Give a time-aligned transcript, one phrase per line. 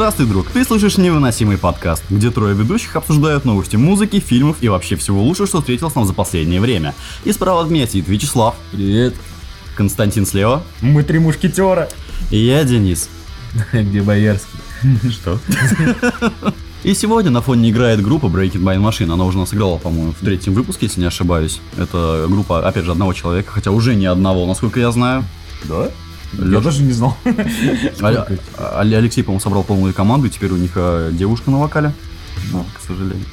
[0.00, 0.48] Здравствуй, друг!
[0.48, 5.46] Ты слышишь невыносимый подкаст, где трое ведущих обсуждают новости музыки, фильмов и вообще всего лучшего,
[5.46, 6.94] что встретилось нам за последнее время.
[7.24, 8.54] И справа от меня сидит Вячеслав.
[8.72, 9.14] Привет.
[9.76, 10.62] Константин слева.
[10.80, 11.90] Мы три мушкетера.
[12.30, 13.10] И я Денис.
[13.74, 14.58] Где Боярский?
[15.10, 15.38] Что?
[16.82, 19.12] И сегодня на фоне играет группа Breaking By Machine.
[19.12, 21.60] Она уже нас играла, по-моему, в третьем выпуске, если не ошибаюсь.
[21.76, 25.26] Это группа, опять же, одного человека, хотя уже не одного, насколько я знаю.
[25.64, 25.90] Да?
[26.32, 27.16] Я даже не знал.
[27.24, 31.92] Алексей, по-моему, собрал полную команду, и теперь у них э, девушка на вокале.
[32.52, 33.26] Ну, к сожалению.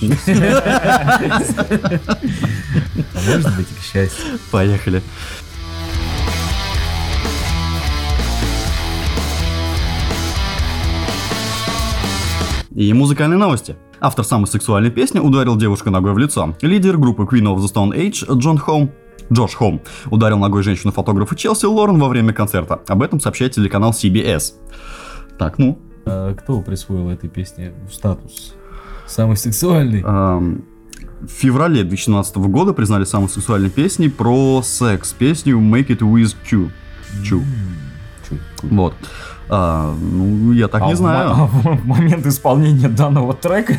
[3.14, 4.38] А может быть, к счастью.
[4.50, 5.02] Поехали.
[12.74, 13.76] И музыкальные новости.
[14.00, 16.54] Автор самой сексуальной песни ударил девушку ногой в лицо.
[16.62, 18.92] Лидер группы Queen of the Stone Age Джон Хоум
[19.32, 22.80] Джош Хоум ударил ногой женщину-фотографа Челси Лорен во время концерта.
[22.86, 24.54] Об этом сообщает телеканал CBS.
[25.38, 28.54] Так, ну, А кто присвоил этой песне статус?
[29.06, 30.02] Самый сексуальный.
[30.02, 30.64] Эм,
[31.20, 36.70] В феврале 2017 года признали самой сексуальной песней про секс, песню Make It With You.
[37.24, 37.42] Чу.
[38.28, 38.36] Чу.
[38.62, 38.94] Вот.
[39.50, 41.30] А, ну, я так А не знаю.
[41.30, 43.78] а В момент исполнения данного трека...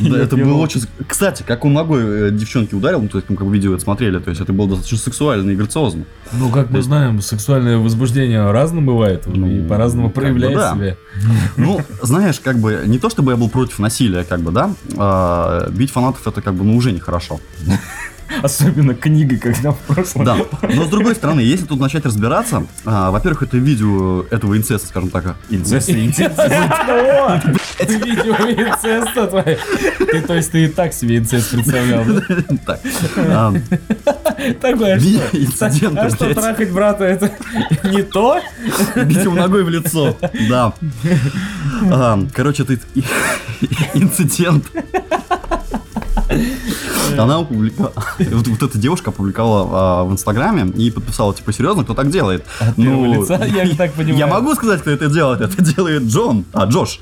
[0.00, 0.82] Да, это было очень...
[1.06, 3.82] Кстати, как он ногой э, девчонки ударил, ну, то есть, мы как бы видео это
[3.82, 6.04] смотрели, то есть это было достаточно сексуально и грациозно.
[6.32, 10.74] Ну, как мы знаем, сексуальное возбуждение разным бывает Ну, и по-разному проявляет да.
[10.74, 10.96] себя.
[11.56, 15.68] Ну, знаешь, как бы, не то чтобы я был против насилия, как бы, да, а,
[15.70, 17.40] бить фанатов это как бы, ну, уже нехорошо.
[18.42, 20.24] Особенно книга, когда в прошлом...
[20.24, 24.86] Да, но с другой стороны, если тут начать разбираться, а, во-первых, это видео этого инцеста,
[24.88, 26.38] скажем так, Инцест и инцест.
[26.38, 27.40] О,
[27.78, 29.56] Ты видео инцеста твои.
[29.98, 32.20] Ты, то есть ты и так себе инцест представлял, да?
[32.66, 32.80] так,
[33.16, 33.52] а,
[34.60, 35.08] Такое, а что?
[35.36, 37.30] инцидент, А что, трахать брата это
[37.84, 38.40] не то?
[38.96, 40.16] бить его ногой в лицо,
[40.48, 40.72] да.
[41.90, 43.04] А, Короче, и-
[43.94, 44.64] инцидент.
[47.22, 51.94] Она опубликовала, вот, вот эта девушка опубликовала а, в Инстаграме и подписала, типа, серьезно, кто
[51.94, 52.44] так делает?
[52.58, 54.18] От первого лица, я так понимаю.
[54.18, 57.00] Я могу сказать, кто это делает, это делает Джон, а, Джош.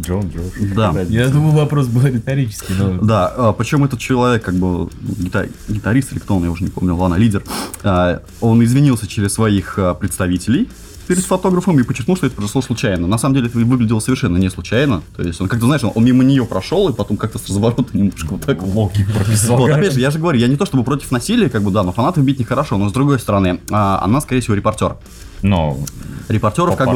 [0.00, 0.74] Джон, Джон.
[0.74, 0.92] Да.
[1.08, 2.98] Я думал, вопрос был риторический, но...
[3.00, 6.70] Да, а, причем этот человек, как бы гита- гитарист или кто он, я уже не
[6.70, 7.44] помню, ладно, лидер,
[7.82, 10.68] а, он извинился через своих а, представителей
[11.06, 13.06] перед фотографом и подчеркнул, что это произошло случайно.
[13.06, 15.02] На самом деле это выглядело совершенно не случайно.
[15.16, 17.84] То есть он как-то, знаешь, он, он мимо нее прошел и потом как-то с разворота
[17.92, 18.62] немножко вот так.
[18.62, 19.56] Локи прописал.
[19.56, 21.82] Вот, опять же, я же говорю, я не то чтобы против насилия, как бы, да,
[21.82, 24.96] но фанатов бить нехорошо, но с другой стороны, а, она, скорее всего, репортер.
[25.42, 25.78] Но
[26.28, 26.94] Репортеров как бы...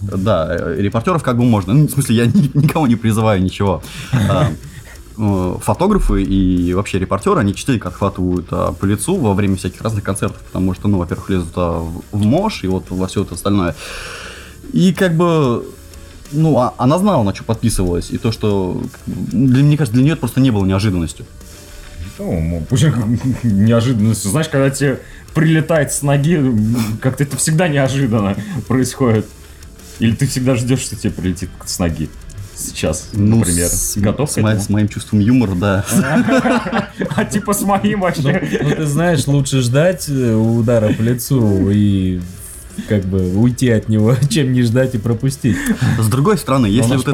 [0.00, 1.74] Да, э, репортеров как бы можно.
[1.74, 3.82] Ну, в смысле, я ни- никого не призываю ничего.
[5.18, 10.02] Э, Фотографы и вообще репортеры, они частенько отхватывают а, по лицу во время всяких разных
[10.04, 13.34] концертов, потому что, ну, во-первых, лезут а, в в мож и вот во все это
[13.34, 13.74] остальное.
[14.72, 15.66] И как бы,
[16.32, 20.12] ну, а- она знала, на что подписывалась, и то, что, для, мне кажется, для нее
[20.12, 21.26] это просто не было неожиданностью.
[22.18, 22.84] Ну, м, пусть
[23.42, 24.24] неожиданность.
[24.24, 25.00] Знаешь, когда тебе
[25.34, 26.40] прилетает с ноги,
[27.00, 28.36] как-то это всегда неожиданно
[28.66, 29.26] происходит.
[29.98, 32.08] Или ты всегда ждешь, что тебе прилетит с ноги.
[32.54, 33.66] Сейчас, Ну, например.
[33.68, 34.64] с, Готов с, к мо- этому?
[34.64, 35.84] с моим чувством юмора, да.
[37.16, 38.58] А типа с моим Ну, вообще.
[38.62, 42.20] ну, ты знаешь, лучше ждать э, удара по лицу и
[42.88, 45.56] как бы уйти от него, чем не ждать и пропустить.
[45.98, 47.10] С другой стороны, если вот же-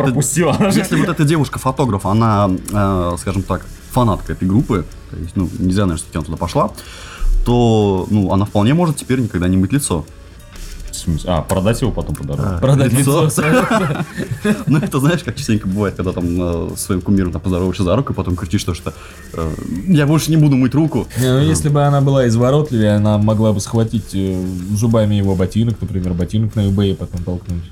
[0.73, 5.83] Если вот эта девушка-фотограф, она, э, скажем так, фанатка этой группы, то есть, ну, нельзя,
[5.87, 6.71] наверное, что она туда пошла,
[7.47, 10.05] то, ну, она вполне может теперь никогда не мыть лицо.
[11.27, 12.49] А, продать его потом по дороге.
[12.55, 12.59] А.
[12.59, 13.29] Продать Лицо.
[14.67, 18.13] Ну, это знаешь, как частенько бывает, когда там э, своим кумиром там поздороваешься за руку,
[18.13, 18.93] и потом кричишь то, что
[19.33, 19.55] э,
[19.87, 21.07] я больше не буду мыть руку.
[21.19, 24.45] Не, ну, если бы она была изворотливее, она могла бы схватить э,
[24.75, 27.65] зубами его ботинок, например, ботинок на eBay и потом толкнуть.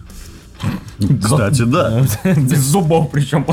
[1.22, 2.02] Кстати, да.
[2.24, 3.46] Без зубов причем.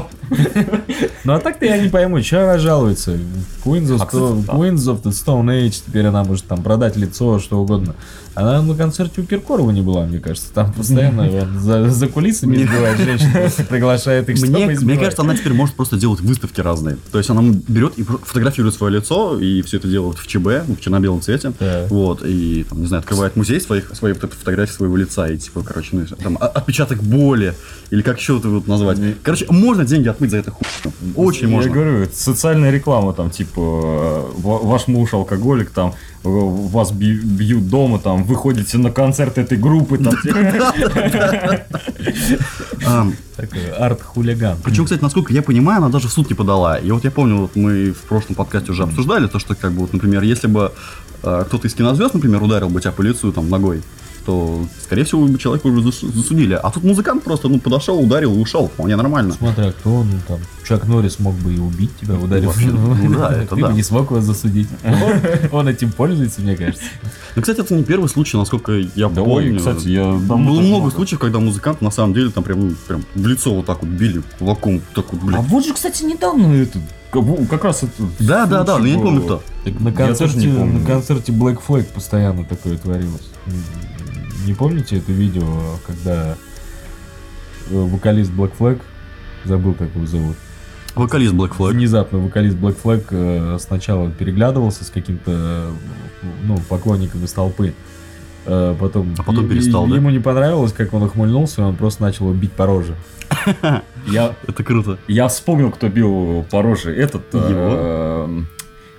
[1.26, 3.18] Ну а так-то я не пойму, что она жалуется.
[3.64, 4.58] Queens of, А, кстати.
[4.58, 7.96] Queens of the Stone Age, теперь она может там продать лицо, что угодно.
[8.36, 10.52] Она на концерте у Киркорова не была, мне кажется.
[10.54, 13.30] Там постоянно он за, за кулисами избивает женщин,
[13.70, 16.98] приглашает их, Мне, мне кажется, она теперь может просто делать выставки разные.
[17.12, 20.80] То есть она берет и фотографирует свое лицо, и все это делает в ЧБ, в
[20.82, 21.54] черно-белом цвете.
[21.60, 21.86] Да.
[21.90, 25.38] Вот, и, там, не знаю, открывает музей своих, своей вот этой фотографии своего лица, и,
[25.38, 27.54] типа, короче, ну, там, о- отпечаток боли,
[27.92, 28.98] или как еще это вот назвать.
[29.22, 30.66] Короче, можно деньги отмыть за это хуй.
[31.16, 31.72] Очень Я можно.
[31.72, 38.00] говорю, это социальная реклама, там, типа, э, ва- ваш муж алкоголик, там, вас бьют дома,
[38.00, 40.14] там, вы ходите на концерт этой группы, там,
[42.86, 44.58] А, Такой арт-хулиган.
[44.64, 46.78] Причем, кстати, насколько я понимаю, она даже в суд не подала.
[46.78, 49.82] И вот я помню, вот мы в прошлом подкасте уже обсуждали то, что, как бы,
[49.82, 50.72] вот, например, если бы
[51.24, 53.82] э, кто-то из кинозвезд, например, ударил бы тебя по лицу там ногой,
[54.24, 56.54] что, скорее всего, бы человека уже зас- засудили.
[56.54, 58.68] А тут музыкант просто, ну, подошел, ударил и ушел.
[58.68, 59.34] Вполне нормально.
[59.34, 62.46] Смотря кто, ну там, Чак Норрис мог бы и убить тебя, ударив.
[62.48, 63.68] Вообще, ну да, это Ты да.
[63.68, 64.70] бы не смог его засудить.
[65.52, 66.84] Он- этим пользуется, мне кажется.
[67.36, 69.52] Ну, кстати, это не первый случай, насколько я Да помню.
[69.54, 70.92] ой, кстати, я Было много много.
[70.92, 73.90] случаев, когда музыкант на самом деле там прям, ну, прям в лицо вот так вот
[73.90, 74.82] били кулаком.
[74.96, 75.46] Так вот, А блядь.
[75.48, 76.80] вот же, кстати, недавно это,
[77.50, 77.92] как раз это...
[78.20, 79.44] Да, да, да, но я не помню кто.
[79.66, 80.80] Так на Я тоже концерте, не помню.
[80.80, 83.22] на концерте Black Flag постоянно такое творилось.
[84.46, 86.36] Не помните это видео, когда
[87.70, 88.80] э, вокалист Black Flag,
[89.46, 90.36] забыл, как его зовут,
[90.96, 91.72] Вокалист Black Flag.
[91.72, 95.72] внезапно вокалист Black Flag э, сначала переглядывался с каким-то
[96.44, 97.74] ну, поклонником из толпы.
[98.46, 99.96] Э, Потом, А потом перестал, и- да?
[99.96, 102.96] Ему не понравилось, как он ухмыльнулся, и он просто начал его бить по роже.
[104.08, 105.00] Я, Это круто.
[105.08, 106.94] я вспомнил, кто бил по роже.
[106.94, 107.24] Этот...
[107.34, 108.42] э,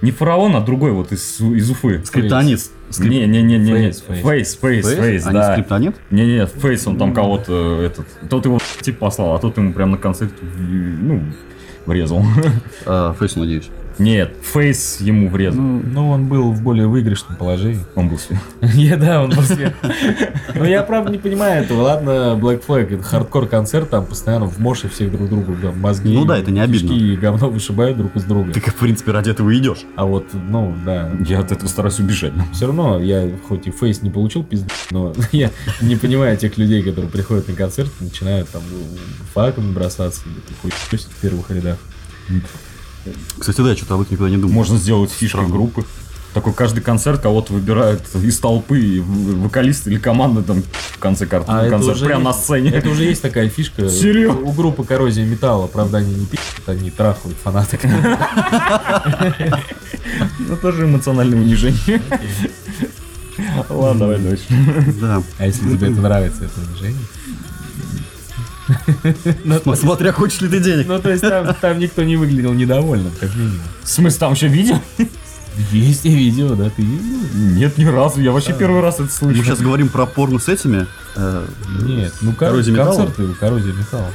[0.05, 2.03] Не фараон, а другой вот из, из Уфы.
[2.05, 2.61] Скриптонит.
[2.91, 3.73] Скрип- Не-не-не-не.
[3.73, 4.23] Фейс, фейс.
[4.23, 4.99] Фейс, фейс, Фейс?
[4.99, 5.53] фейс, А не да.
[5.53, 5.97] скриптонит?
[6.11, 9.97] Не-не, Фейс, он там кого-то, этот, тот его тип послал, а тот ему прям на
[9.97, 11.23] концерте, ну,
[11.87, 12.23] врезал.
[12.87, 13.71] А, Фейс, надеюсь.
[13.99, 15.61] Нет, Фейс ему врезал.
[15.61, 17.85] Ну, он был в более выигрышном положении.
[17.95, 18.41] Он был свет.
[18.61, 19.75] Я, да, он после.
[20.55, 21.83] Ну, я правда не понимаю этого.
[21.83, 26.15] Ладно, Black Flag, это хардкор-концерт, там постоянно в моше всех друг другу да, мозги.
[26.15, 26.93] Ну да, это не обидно.
[26.93, 28.53] и говно вышибают друг из друга.
[28.53, 29.85] Ты, в принципе, ради этого идешь.
[29.97, 31.11] А вот, ну, да.
[31.27, 32.33] Я от этого стараюсь убежать.
[32.53, 35.51] Все равно, я хоть и фейс не получил пизду, но я
[35.81, 38.63] не понимаю тех людей, которые приходят на концерт и начинают там
[39.33, 41.79] факом бросаться или хуй в первых рядах.
[43.39, 44.55] Кстати, да, я что-то об этом никогда не думал.
[44.55, 45.49] Можно сделать фишкой Странно.
[45.55, 45.85] группы.
[46.33, 51.45] Такой каждый концерт кого-то выбирают из толпы, и вокалист или команда там в конце кар-
[51.47, 52.71] А это концерта, уже прям на есть- сцене.
[52.71, 53.89] Это уже есть такая фишка.
[53.89, 54.41] Серьёзно?
[54.41, 57.81] У группы Коррозия Металла, правда, они не пишут, они трахают фанаток.
[60.39, 62.01] Ну, тоже эмоциональное унижение.
[63.69, 64.45] Ладно, давай дальше.
[65.01, 65.23] Да.
[65.39, 67.01] А если тебе это нравится, это унижение?
[69.45, 70.87] См- Смотря, хочешь ли ты денег.
[70.87, 73.61] Ну, то есть там, там никто не выглядел недовольным, как минимум.
[73.83, 74.81] В смысле, там еще видео?
[75.71, 77.29] Есть и видео, да, ты видел?
[77.35, 78.21] Нет, ни разу.
[78.21, 79.39] Я вообще первый раз это слышу.
[79.39, 80.87] Мы сейчас говорим про порно с этими.
[81.15, 81.47] э,
[81.83, 82.97] Нет, ну кор- Коррозия металла?
[83.07, 84.11] концерты коррозия металла.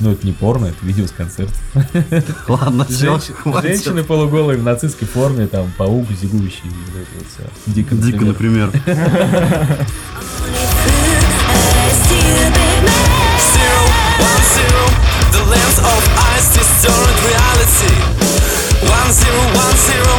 [0.00, 1.54] Ну, это не порно, это видео с концерта.
[2.48, 6.62] Ладно, все, Женщ- Женщины полуголые в нацистской форме, там, паук зигующий.
[6.64, 7.06] вот
[7.38, 7.74] вот.
[7.74, 8.72] Дико, Дико, например.
[8.74, 9.86] например.
[16.84, 17.94] distorted reality.
[18.84, 20.14] One zero, one zero,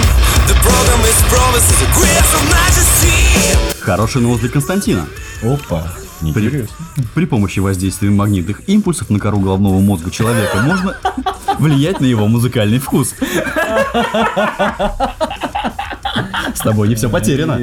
[0.49, 3.81] the program is promised the grace of majesty.
[3.81, 5.05] Хорошая новость для Константина.
[5.43, 5.83] Опа.
[6.33, 6.67] При,
[7.13, 10.97] при помощи воздействия магнитных импульсов на кору головного мозга человека можно
[11.59, 13.13] влиять на его музыкальный вкус.
[16.55, 17.59] С тобой не все потеряно.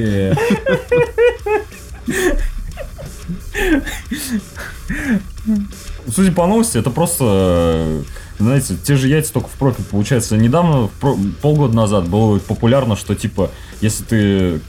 [6.14, 8.02] Судя по новости, это просто, э,
[8.43, 9.85] знаете, те же яйца только в профиль.
[9.85, 10.89] Получается, недавно,
[11.41, 13.50] полгода назад было популярно, что, типа,
[13.81, 14.61] если ты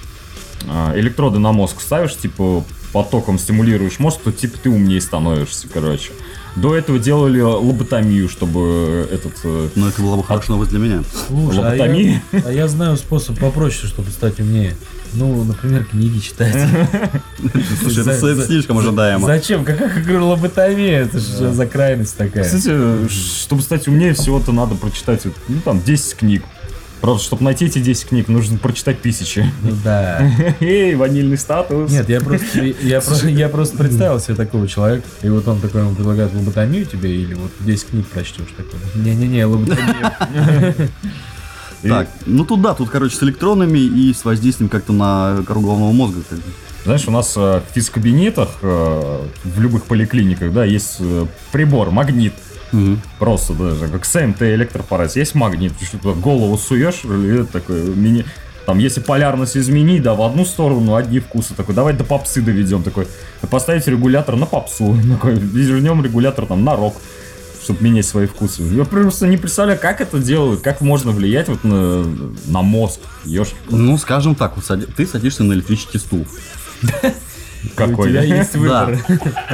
[0.68, 6.12] а, электроды на мозг ставишь, типа, потоком стимулируешь мозг, то, типа, ты умнее становишься, короче.
[6.56, 8.60] До этого делали лоботомию, чтобы
[9.10, 9.34] э, этот...
[9.44, 11.04] э, Но это была бы хорошая новость для меня.
[11.28, 12.24] Слушай, а Лоботомия?
[12.32, 14.76] я, а я знаю способ попроще, чтобы стать умнее.
[15.14, 16.56] Ну, например, книги читать.
[17.81, 19.26] Слушай, это, слишком ожидаемо.
[19.28, 19.64] Зачем?
[19.64, 21.02] Какая как говорю, лоботомия?
[21.02, 22.44] Это же за крайность такая.
[22.44, 26.44] Кстати, чтобы стать умнее, всего-то надо прочитать, ну, там, 10 книг.
[27.04, 29.45] Правда, чтобы найти эти 10 книг, нужно прочитать тысячи.
[29.62, 30.26] Ну да.
[30.62, 31.92] Эй, ванильный статус.
[31.92, 35.81] Нет, я просто, я, просто, я просто представил себе такого человека, и вот он такой
[35.81, 38.80] ему предлагает лоботомию тебе, или вот 10 книг прочтешь такой.
[38.95, 40.14] Не-не-не, лоботомия.
[41.81, 45.92] Так, ну тут да, тут, короче, с электронами и с воздействием как-то на кору головного
[45.92, 46.22] мозга.
[46.30, 46.45] как бы.
[46.86, 52.33] Знаешь, у нас э, в физкабинетах, э, в любых поликлиниках, да, есть э, прибор, магнит.
[52.73, 53.01] Мгм.
[53.19, 55.15] Просто даже, как СМТ электропараз.
[55.15, 58.25] Есть магнит, ты что туда голову суешь, и такой мини...
[58.65, 61.53] Там, если полярность изменить, да, в одну сторону одни вкусы.
[61.53, 62.81] Такой, давай до попсы доведем.
[62.81, 63.07] Такой,
[63.49, 64.97] поставить регулятор на попсу.
[65.11, 66.95] Такой, вернем регулятор там на рок
[67.63, 68.61] чтобы менять свои вкусы.
[68.63, 72.03] Я просто не представляю, как это делают, как можно влиять вот на,
[72.47, 72.99] на мозг.
[73.23, 76.27] Ешь Ну, скажем так, вот сади- ты садишься на электрический стул.
[77.75, 78.09] какой.
[78.09, 78.99] У тебя есть выбор.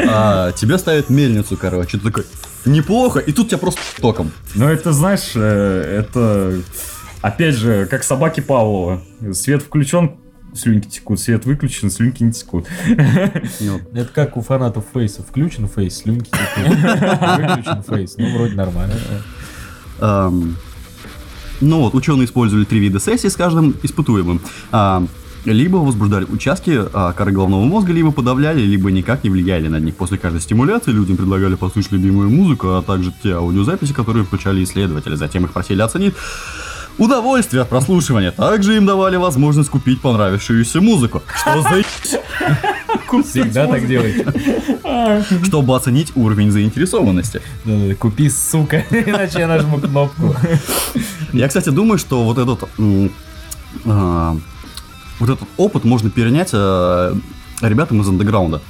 [0.07, 1.97] А, тебе ставят мельницу, короче.
[1.99, 2.25] Ты такой,
[2.65, 4.31] неплохо, и тут тебя просто током.
[4.55, 6.61] Ну, это, знаешь, э, это...
[7.21, 9.01] Опять же, как собаки Павлова.
[9.33, 10.11] Свет включен,
[10.55, 11.19] слюнки текут.
[11.19, 12.65] Свет выключен, слюнки не текут.
[13.59, 13.81] Вот.
[13.93, 15.21] Это как у фанатов фейса.
[15.21, 16.77] Включен фейс, слюнки текут.
[16.77, 18.15] Выключен фейс.
[18.17, 18.95] Ну, вроде нормально.
[21.61, 24.39] Ну вот, ученые использовали три вида сессий с каждым испытуемым.
[25.45, 29.95] Либо возбуждали участки а, коры головного мозга, либо подавляли, либо никак не влияли на них.
[29.95, 35.15] После каждой стимуляции людям предлагали послушать любимую музыку, а также те аудиозаписи, которые включали исследователи.
[35.15, 36.13] Затем их просили оценить
[36.97, 38.31] удовольствие от прослушивания.
[38.31, 41.23] Также им давали возможность купить понравившуюся музыку.
[41.41, 41.83] Что за
[43.23, 44.25] Всегда так делайте.
[45.45, 47.41] чтобы оценить уровень заинтересованности.
[47.65, 50.35] Да-да-да, Купи, сука, иначе я нажму кнопку.
[51.33, 52.69] Я, кстати, думаю, что вот этот,
[53.85, 54.37] а,
[55.19, 57.15] вот этот опыт можно перенять а,
[57.61, 58.61] ребятам из андеграунда.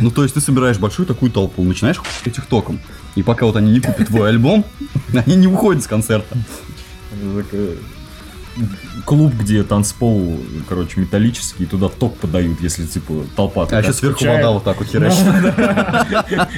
[0.00, 2.80] Ну, то есть ты собираешь большую такую толпу, начинаешь хуять их током.
[3.14, 4.64] И пока вот они не купят твой альбом,
[5.26, 6.36] они не выходят с концерта.
[9.04, 14.38] Клуб, где танцпол, короче, металлический, туда ток подают, если, типа, толпа А еще сверху стучает.
[14.44, 15.20] вода вот так вот херачит.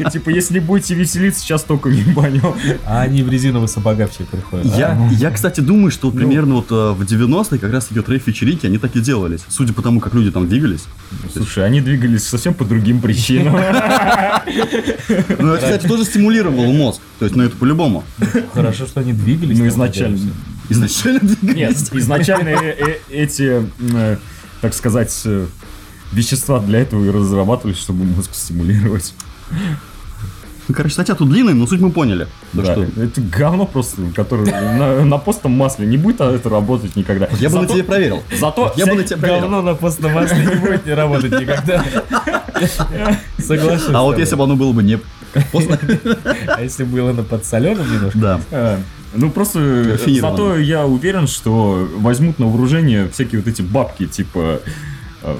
[0.12, 2.56] Типа, если будете веселиться, сейчас током не баню.
[2.86, 4.66] А они в резиновые сапога все приходят.
[4.76, 5.08] Я, А?
[5.12, 8.78] я, кстати, думаю, что примерно вот э, в 90-е как раз таки вот рейв-вечеринки, они
[8.78, 9.40] так и делались.
[9.48, 10.84] Судя по тому, как люди там двигались.
[11.34, 13.54] Слушай, они двигались совсем по другим причинам.
[15.38, 17.00] Ну, это, кстати, тоже стимулировало мозг.
[17.18, 18.04] То есть, ну, это по-любому.
[18.54, 19.58] Хорошо, что они двигались.
[19.58, 20.18] Ну, изначально.
[20.68, 21.56] Изначально двигались.
[21.56, 24.16] Нет, изначально э- э- эти, э,
[24.60, 25.26] так сказать,
[26.12, 29.14] вещества для этого и разрабатывались, чтобы мозг стимулировать.
[30.68, 32.28] Ну, короче, статья тут длинная, но суть мы поняли.
[32.52, 36.94] Да, что это говно просто, которое на, на постном масле не будет а это работать
[36.94, 37.26] никогда.
[37.40, 38.22] я бы на Зато- тебе проверил.
[38.38, 39.40] Зато Я бы на тебя проверил.
[39.40, 41.82] Говно на постном масле не будет не работать никогда.
[43.38, 43.94] Соглашусь.
[43.94, 44.98] А вот если бы оно было бы не.
[45.34, 48.18] А если было на подсоленом немножко?
[48.18, 48.40] Да.
[48.50, 48.80] А,
[49.14, 54.60] Ну просто э, зато я уверен, что возьмут на вооружение всякие вот эти бабки, типа
[55.22, 55.36] э,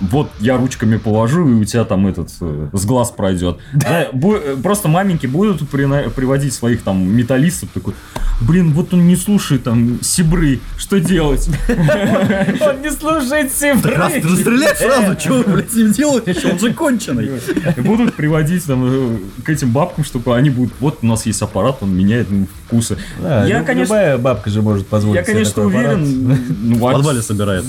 [0.00, 3.58] вот я ручками положу, и у тебя там этот э, с глаз пройдет.
[3.72, 7.94] Да, бу- э, просто маменьки будут приводить своих там металлистов, такой,
[8.40, 11.48] блин, вот он не слушает там сибры, что делать?
[11.68, 13.94] Он не слушает Раз цифры.
[13.94, 17.30] расстрелять сразу, что вы, блядь, с ним делаете, что он же конченый.
[17.78, 21.78] Будут приводить там э, к этим бабкам, чтобы они будут, вот у нас есть аппарат,
[21.80, 22.98] он меняет ну, вкусы.
[23.20, 26.38] Я, конечно, Любая бабка же может позволить я, себе конечно, уверен.
[26.62, 27.64] ну, В подвале собирает.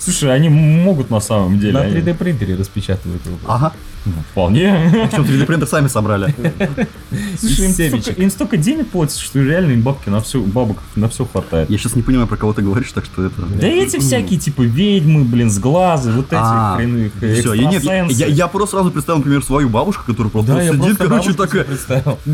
[0.00, 1.72] Слушай, они могут на самом деле.
[1.74, 3.36] На они- 3D принтере распечатывают его.
[3.46, 3.72] Ага.
[4.06, 5.08] Ну, Вполне.
[5.10, 6.34] Причем 3D принтер сами собрали.
[7.38, 11.08] Слушай, им столько, им столько денег платят, что реально им бабки на все, бабок на
[11.08, 11.68] все хватает.
[11.68, 13.42] Я сейчас не понимаю, про кого ты говоришь, так что это...
[13.42, 18.10] Да эти всякие, типа, ведьмы, блин, с глазы, вот эти А, хреновые Все, я, нет,
[18.10, 21.66] я, просто сразу представил, например, свою бабушку, которая просто Да, сидит, короче, такая,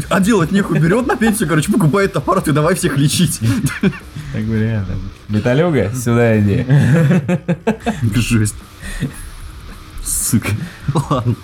[0.09, 3.41] а делать нехуй, берет на пенсию, короче, покупает аппарат и давай всех лечить.
[4.33, 4.97] Так бы реально.
[5.29, 6.67] Металюга, сюда иди.
[8.15, 8.55] Жесть.
[10.07, 10.49] Сука.
[11.11, 11.35] Ладно.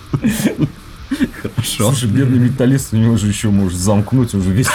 [1.43, 1.91] Хорошо.
[1.91, 4.69] Слушай, бедный металлист, у него же еще может замкнуть, уже весь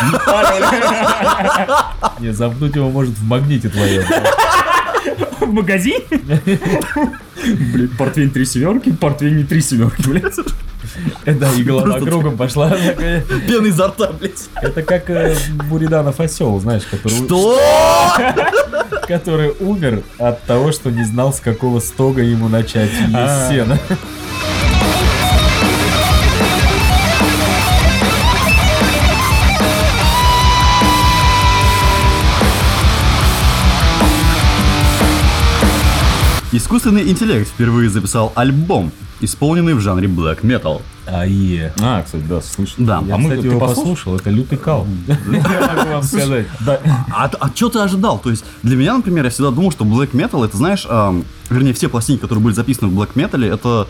[2.19, 4.03] Не, замкнуть его может в магните твоем.
[5.39, 6.01] в магазин.
[7.71, 10.35] Блин, портвейн три семерки, портвейн не три семерки, блядь.
[11.25, 12.69] Да, и голова кругом пошла.
[13.47, 14.49] Пена изо рта, блядь.
[14.61, 15.35] Это как э,
[15.69, 17.59] Буриданов осел, знаешь, который, Что?
[19.07, 23.49] который умер от того, что не знал, с какого стога ему начать А.
[23.49, 23.77] сено.
[36.51, 40.81] Искусственный интеллект впервые записал альбом, исполненный в жанре black metal.
[41.05, 41.73] Ае.
[41.81, 42.85] А, кстати, да, слышно.
[42.85, 43.03] Да.
[43.05, 43.83] Я, А мы- кстати, ты его послушал?
[43.83, 44.87] послушал, это лютый кал.
[45.07, 46.47] Я могу вам сказать.
[46.61, 46.79] Да,
[47.13, 48.19] А, что ты ожидал?
[48.19, 50.85] То есть, для меня, например, я всегда думал, что black metal, это, знаешь,
[51.49, 53.87] вернее, все пластинки, которые были записаны в black metal, это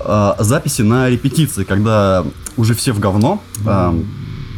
[0.00, 2.24] а, записи на репетиции, когда
[2.56, 3.42] уже все в говно.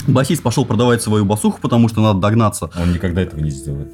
[0.06, 2.70] Басист пошел продавать свою басуху, потому что надо догнаться.
[2.80, 3.88] он никогда этого не сделает.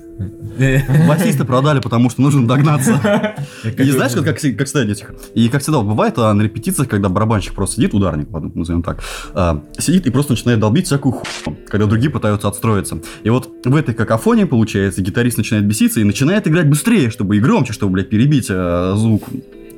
[1.07, 3.37] Басиста продали, потому что нужно догнаться.
[3.65, 5.13] И знаешь, как, как, как всегда этих.
[5.35, 9.03] И как всегда бывает а, на репетициях, когда барабанщик просто сидит, ударник, ладно, назовем так,
[9.35, 13.01] а, сидит и просто начинает долбить всякую хуйню, когда другие пытаются отстроиться.
[13.23, 17.41] И вот в этой какофонии, получается, гитарист начинает беситься и начинает играть быстрее, чтобы и
[17.41, 19.25] громче, чтобы, блядь, перебить а, звук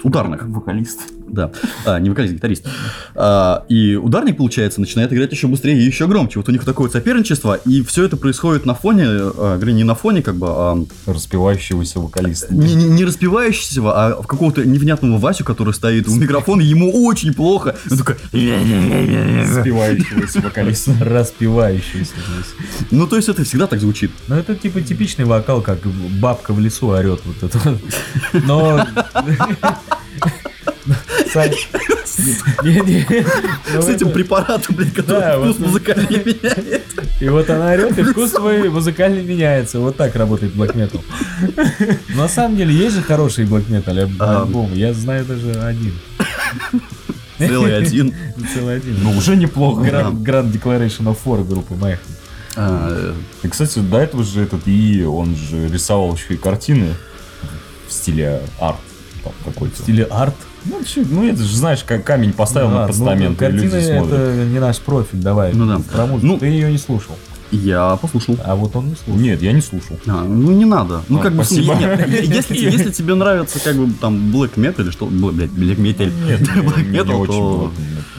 [0.04, 0.46] ударных.
[0.46, 1.00] Вокалист.
[1.30, 1.50] Да,
[1.84, 2.66] а, не вокалист, гитарист.
[3.14, 6.38] А, и ударник, получается, начинает играть еще быстрее и еще громче.
[6.38, 10.22] Вот у них такое соперничество, и все это происходит на фоне, а, не на фоне,
[10.22, 12.54] как бы, а Распевающегося вокалиста.
[12.54, 17.04] не, не, не распевающегося, а в какого-то невнятного Васю, который стоит у микрофона, и ему
[17.04, 17.76] очень плохо.
[17.90, 18.16] Он такой...
[18.32, 20.92] Распевающегося вокалиста.
[21.00, 22.88] Распевающийся здесь.
[22.90, 24.10] Ну, то есть это всегда так звучит.
[24.28, 25.78] Ну, это типа типичный вокал, как
[26.20, 27.78] бабка в лесу орет вот это.
[28.46, 28.86] Но...
[29.26, 29.56] Сань, не- не-
[30.86, 30.94] ну,
[32.06, 36.82] С этим это- препаратом, блядь, который вкус музыкальный меняет.
[37.20, 39.78] И вот она орет, и вкус твой музыкальный меняется.
[39.80, 41.00] Вот так работает black metal.
[42.16, 44.42] На самом деле есть же хорошие black metal А.
[44.42, 44.74] альбомы.
[44.76, 45.94] Я знаю даже один.
[47.38, 48.14] Целый один.
[48.54, 48.96] Целый один.
[49.02, 49.82] Ну, уже неплохо.
[49.82, 52.00] Grand, Declaration of War группы Майхан.
[52.56, 56.94] А, И, кстати, до этого же этот ИИ, он же рисовал еще и картины
[57.86, 58.78] в стиле арт
[59.22, 59.76] там какой-то.
[59.76, 60.34] В стиле арт.
[60.68, 63.62] Ну, чё, ну, это же, знаешь, как камень поставил на А, ну, постамент, и картины
[63.74, 64.12] люди смотрят.
[64.12, 65.52] это не наш профиль, давай.
[65.54, 65.78] Ну да.
[66.06, 66.26] Музыку.
[66.26, 67.16] Ну- Ты ее не слушал.
[67.50, 68.36] Я послушал.
[68.44, 69.18] А вот он не слушал.
[69.22, 69.98] Нет, я не слушал.
[70.06, 71.00] А, ну не надо.
[71.08, 71.74] Ну А, как бы спасибо.
[71.76, 75.76] нет, если, если тебе нравится как бы там black metal или что, бл- блядь, black
[75.78, 77.72] metal, Нет, black мне не metal, очень то.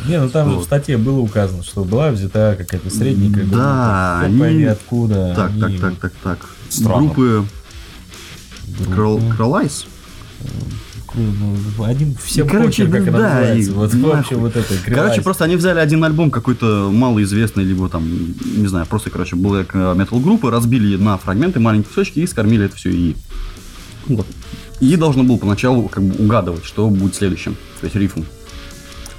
[0.08, 0.62] Не, ну там Вот.
[0.62, 4.46] в статье было указано, что была взята какая-то средненькая Да, группа.
[4.46, 5.34] Они- откуда.
[5.36, 6.50] так, так, они- так, так, так.
[6.70, 7.10] Странно.
[7.10, 7.46] Группы.
[9.36, 9.86] Кролайс?
[11.16, 13.72] Ну, один всем Короче, похер, как да, она называется.
[13.72, 14.10] и Вот нахуй.
[14.16, 14.74] вообще вот это.
[14.86, 18.08] Короче, просто они взяли один альбом какой-то малоизвестный, либо там,
[18.44, 22.76] не знаю, просто, короче, black metal группы, разбили на фрагменты, маленькие кусочки и скормили это
[22.76, 23.16] все и...
[24.08, 24.28] Вот.
[24.80, 28.24] И должно было поначалу как бы угадывать, что будет следующим, то есть рифм.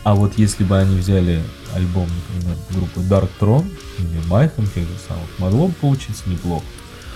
[0.03, 1.43] А вот если бы они взяли
[1.75, 6.65] альбом, например, группы Dark Throne или Майхан тех же самых, могло бы получиться неплохо.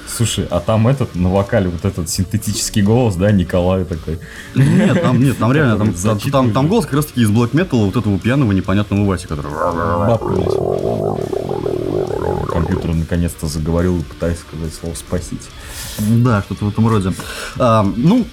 [0.06, 4.20] Слушай, а там этот, на вокале вот этот синтетический голос, да, Николай такой.
[4.54, 7.52] Нет, там, нет, там реально, там, там, там, там голос как раз таки из black
[7.52, 9.50] metal вот этого пьяного непонятного Васи, который...
[12.48, 15.48] Компьютер наконец-то заговорил и пытается сказать слово «спасите».
[15.98, 17.12] Да, что-то в этом роде.
[17.58, 18.24] А, ну,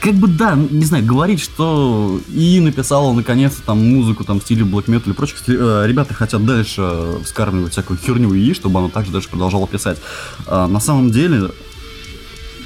[0.00, 4.64] как бы да, не знаю, говорить, что и написала наконец-то там музыку там в стиле
[4.64, 8.88] black metal и прочих, э, ребята хотят дальше э, вскармливать всякую херню и чтобы оно
[8.88, 9.98] также дальше продолжало писать.
[10.46, 11.50] А, на самом деле,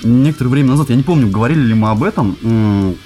[0.03, 2.97] некоторое время назад, я не помню, говорили ли мы об этом, м,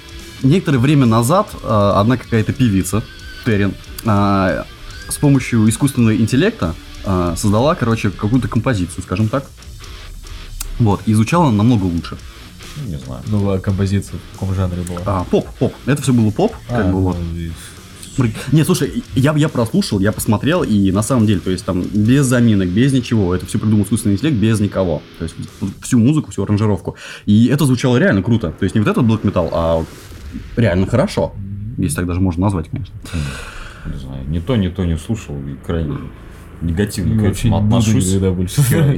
[0.43, 3.03] некоторое время назад э, одна какая-то певица,
[3.45, 3.73] Терен,
[4.03, 4.63] э,
[5.07, 6.75] с помощью искусственного интеллекта
[7.05, 9.45] э, создала, короче, какую-то композицию, скажем так.
[10.79, 12.17] Вот, изучала она намного лучше.
[12.83, 13.21] Ну, Не знаю.
[13.27, 14.99] Ну, а композиция в каком жанре была?
[15.05, 15.73] А, поп, поп.
[15.85, 17.17] Это все было поп, как А, бы вот.
[17.17, 17.51] ну, и-
[18.17, 21.81] Прыг- Не, слушай, я, я прослушал, я посмотрел, и на самом деле, то есть там
[21.81, 25.01] без заминок, без ничего, это все придумал искусственный интеллект, без никого.
[25.19, 26.95] То есть вот всю музыку, всю аранжировку.
[27.25, 28.53] И это звучало реально круто.
[28.57, 29.87] То есть не вот этот black metal, а вот
[30.55, 31.33] реально хорошо.
[31.77, 32.95] Если так даже можно назвать, конечно.
[33.85, 35.97] Не знаю, ни то, ни то не слушал и крайне
[36.61, 38.07] негативно И к этому не отношусь.
[38.13, 38.97] никогда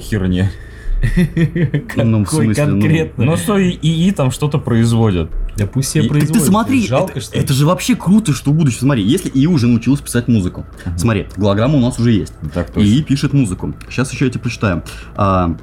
[1.96, 3.26] Ну, в Какой смысле, ну, конкретно?
[3.26, 5.30] Но что и ИИ там что-то производят.
[5.56, 6.34] Да пусть все производят.
[6.34, 8.80] ты смотри, Жалко, это, это же вообще круто, что в будущем.
[8.82, 10.66] Смотри, если и уже научилась писать музыку.
[10.98, 12.34] Смотри, голограмма у нас уже есть.
[12.54, 12.88] Так точно.
[12.88, 13.74] И пишет музыку.
[13.90, 14.84] Сейчас еще я тебе прочитаю.
[15.16, 15.56] А,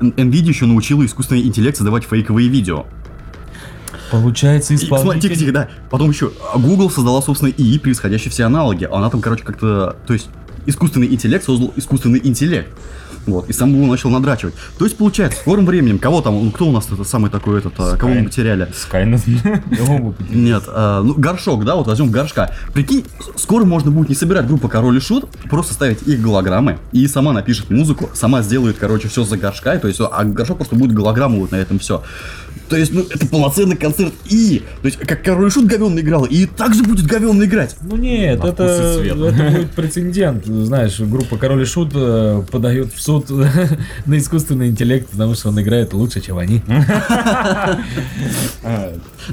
[0.00, 2.86] NVIDIA еще научила искусственный интеллект создавать фейковые видео.
[4.10, 5.30] Получается, исполнитель...
[5.30, 5.68] тихо, тихо, да.
[5.90, 8.88] Потом еще а, Google создала, собственно, ИИ, превосходящий все аналоги.
[8.90, 9.96] Она там, короче, как-то...
[10.06, 10.28] То есть,
[10.66, 12.68] искусственный интеллект создал искусственный интеллект.
[13.26, 14.54] Вот, и сам его начал надрачивать.
[14.78, 17.58] То есть, получается, в скором временем, кого там, ну, кто у нас это самый такой
[17.58, 18.24] этот, а, кого мы Sky.
[18.24, 18.68] потеряли?
[18.74, 19.20] Скайнет.
[19.78, 20.38] Кого мы потеряли?
[20.38, 22.52] Нет, а, ну, горшок, да, вот возьмем горшка.
[22.74, 23.04] Прикинь,
[23.36, 27.32] скоро можно будет не собирать группу Король и Шут, просто ставить их голограммы, и сама
[27.32, 30.92] напишет музыку, сама сделает, короче, все за горшка, и то есть, а горшок просто будет
[30.92, 32.02] голограмму вот на этом все.
[32.68, 36.24] То есть, ну, это полноценный концерт и, то есть, как Король и Шут говенно играл,
[36.24, 37.76] и также будет говенно играть.
[37.82, 40.46] Ну нет, это, это будет прецедент.
[40.46, 43.11] Знаешь, группа Король и Шут э, подает в суд
[44.06, 46.62] на искусственный интеллект, потому что он играет лучше, чем они.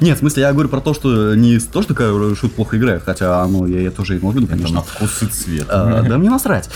[0.00, 3.02] Нет, в смысле, я говорю про то, что не то, что и Шут плохо играет,
[3.04, 4.76] хотя оно, я, я тоже виду, Это конечно.
[4.76, 5.66] на вкус и цвет.
[5.68, 6.70] А, да мне насрать.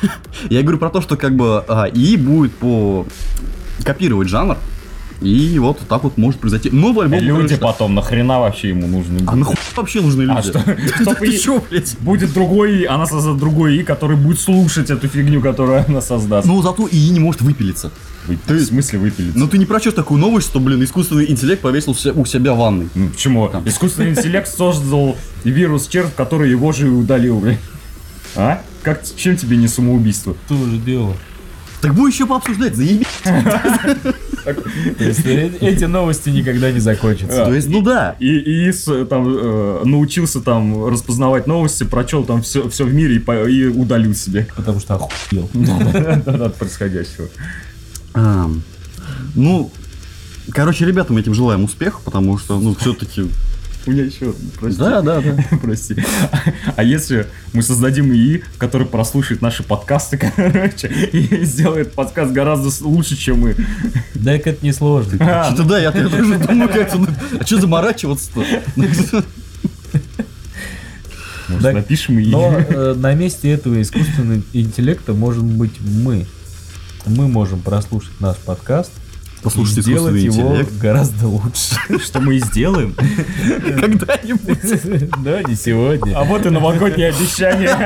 [0.50, 3.06] Я говорю про то, что как бы а, ИИ будет по
[3.84, 4.56] копировать жанр,
[5.20, 7.20] и вот так вот может произойти новый альбом.
[7.20, 9.20] Люди короче, потом, нахрена вообще ему нужны?
[9.26, 10.38] А нахуй вообще нужны люди?
[10.38, 11.14] А что?
[11.20, 11.96] Ты и- чё, блядь?
[12.00, 16.46] Будет другой ИИ, она создаст другой ИИ, который будет слушать эту фигню, которую она создаст.
[16.46, 17.90] Ну зато ИИ не может выпилиться.
[18.26, 19.36] Вы- в смысле выпилить?
[19.36, 22.88] Ну ты не прочешь такую новость, что, блин, искусственный интеллект повесил у себя в ванной.
[22.94, 23.48] Ну, почему?
[23.48, 23.68] Там.
[23.68, 27.58] Искусственный интеллект создал вирус червь, который его же и удалил, блин.
[28.36, 28.62] А?
[28.82, 30.34] Как, чем тебе не самоубийство?
[30.48, 31.14] Тоже дело.
[31.80, 33.06] Так будешь еще пообсуждать, заебись.
[33.24, 37.44] То есть э- эти новости никогда не закончатся.
[37.46, 38.16] То есть, ну да.
[38.20, 43.16] И, и с- там э, научился там распознавать новости, прочел там все, все в мире
[43.16, 45.48] и удалил себе Потому что охуел.
[46.44, 47.28] от происходящего.
[48.14, 48.50] А,
[49.34, 49.70] Ну,
[50.52, 53.26] короче, ребятам этим желаем успеха, потому что, ну, все-таки...
[53.86, 54.78] У меня еще, прости.
[54.78, 55.36] Да, да, да.
[55.62, 55.96] Прости.
[56.76, 63.16] А если мы создадим ИИ, который прослушает наши подкасты, короче, и сделает подкаст гораздо лучше,
[63.16, 63.56] чем мы.
[64.22, 65.16] Так это не сложно.
[65.20, 66.68] А, Что-то да, я тоже думаю, ну,
[67.40, 68.44] а что заморачиваться-то?
[68.76, 69.24] Может,
[71.62, 72.26] Так, напишем и...
[72.26, 76.26] Но э, на месте этого искусственного интеллекта можем быть мы.
[77.06, 78.92] Мы можем прослушать наш подкаст
[79.42, 80.78] Послушать и сделать искусственный его интеллект.
[80.78, 81.76] гораздо лучше.
[82.04, 82.94] Что мы и сделаем.
[83.80, 85.10] Когда-нибудь.
[85.24, 86.16] Да, не сегодня.
[86.16, 87.76] А вот и новогоднее обещание.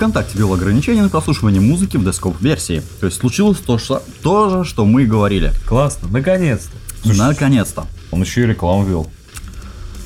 [0.00, 2.80] ВКонтакте ввел ограничение на прослушивание музыки в дескоп версии.
[3.00, 5.52] То есть случилось то, что, то же, что мы и говорили.
[5.66, 6.74] Классно, наконец-то.
[7.04, 7.86] Наконец-то.
[8.10, 9.10] Он еще и рекламу вел.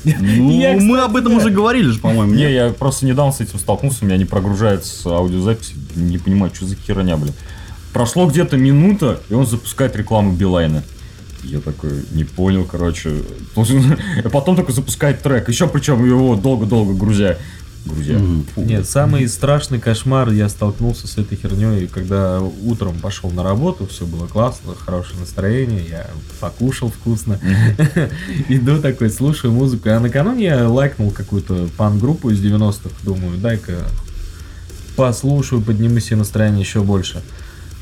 [0.03, 2.33] Ну, Я, мы об этом уже говорили же, по-моему.
[2.33, 6.65] Не, я просто недавно с этим столкнулся, у меня не прогружается аудиозапись, не понимаю, что
[6.65, 7.33] за херня, блин.
[7.93, 10.83] Прошло где-то минута, и он запускает рекламу Билайна.
[11.41, 13.21] Я такой, не понял, короче.
[14.25, 17.37] А потом только запускает трек, еще причем его долго-долго грузя.
[17.85, 18.45] Мгм.
[18.55, 18.61] Фу.
[18.61, 24.05] Нет, самый страшный кошмар, я столкнулся с этой херней, когда утром пошел на работу, все
[24.05, 26.07] было классно, хорошее настроение, я
[26.39, 27.39] покушал вкусно.
[28.49, 29.89] Иду такой, слушаю музыку.
[29.89, 33.85] А накануне я лайкнул какую-то пан-группу из 90-х, думаю, дай-ка
[34.95, 37.21] послушаю, подниму себе настроение еще больше.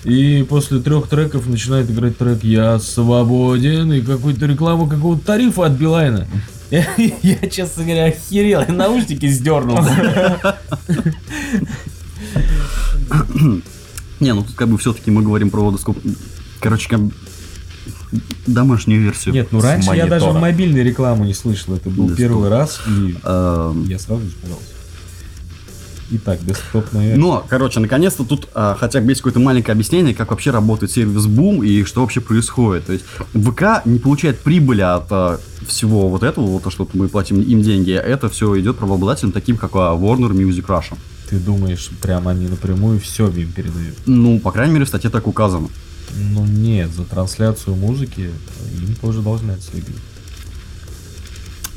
[0.04, 5.74] И после трех треков начинает играть трек «Я свободен» и какую-то рекламу какого-то тарифа от
[5.74, 6.28] Билайна.
[7.22, 9.80] Я, честно говоря, охерел, я наушники сдернул.
[14.20, 15.98] Не, ну тут как бы все-таки мы говорим про дескоп.
[16.60, 17.02] Короче, как
[18.48, 19.34] домашнюю версию.
[19.34, 21.76] Нет, ну раньше я даже мобильной рекламу не слышал.
[21.76, 24.24] Это был первый раз, и Эм, я сразу
[26.12, 30.52] Итак, десктопная Но, короче, наконец-то тут а, хотя бы есть какое-то маленькое объяснение, как вообще
[30.52, 32.86] работает сервис Boom и что вообще происходит.
[32.86, 37.08] То есть ВК не получает прибыли от а, всего вот этого, вот то, что мы
[37.08, 37.92] платим им деньги.
[37.92, 40.98] Это все идет правообладателям, таким как а, Warner Music Russia.
[41.30, 43.96] Ты думаешь, прям они напрямую все им передают?
[44.06, 45.70] Ну, по крайней мере, в статье так указано.
[46.16, 48.30] Ну нет, за трансляцию музыки
[48.82, 50.02] им тоже должны отслегивать.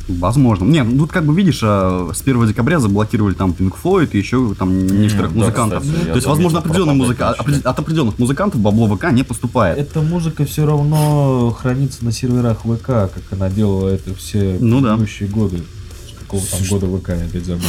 [0.08, 0.64] Возможно.
[0.64, 4.18] Не, ну тут как бы видишь, а, с 1 декабря заблокировали там Pink Floyd и
[4.18, 5.82] еще там некоторых да, музыкантов.
[5.82, 7.30] кстати, я То есть, возможно, про определенный музыка...
[7.30, 9.78] от определенных музыкантов бабло ВК не поступает.
[9.78, 14.94] Эта музыка все равно хранится на серверах ВК, как она делала это все Ну да.
[14.94, 15.58] предыдущие годы.
[15.58, 17.64] С какого там года ВК, я опять забыл.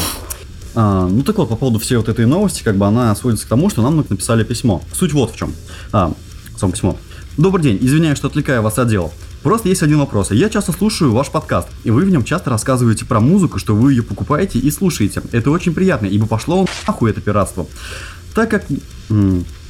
[0.76, 3.50] А, ну так вот, по поводу всей вот этой новости, как бы она сводится к
[3.50, 4.84] тому, что нам написали письмо.
[4.94, 5.52] Суть вот в чем.
[5.92, 6.14] А,
[6.56, 6.98] само письмо.
[7.36, 9.12] Добрый день, извиняюсь, что отвлекаю вас от дела.
[9.48, 10.32] Просто есть один вопрос.
[10.32, 13.94] Я часто слушаю ваш подкаст, и вы в нем часто рассказываете про музыку, что вы
[13.94, 15.22] ее покупаете и слушаете.
[15.32, 17.66] Это очень приятно, ибо пошло нахуй это пиратство.
[18.36, 18.66] Так как...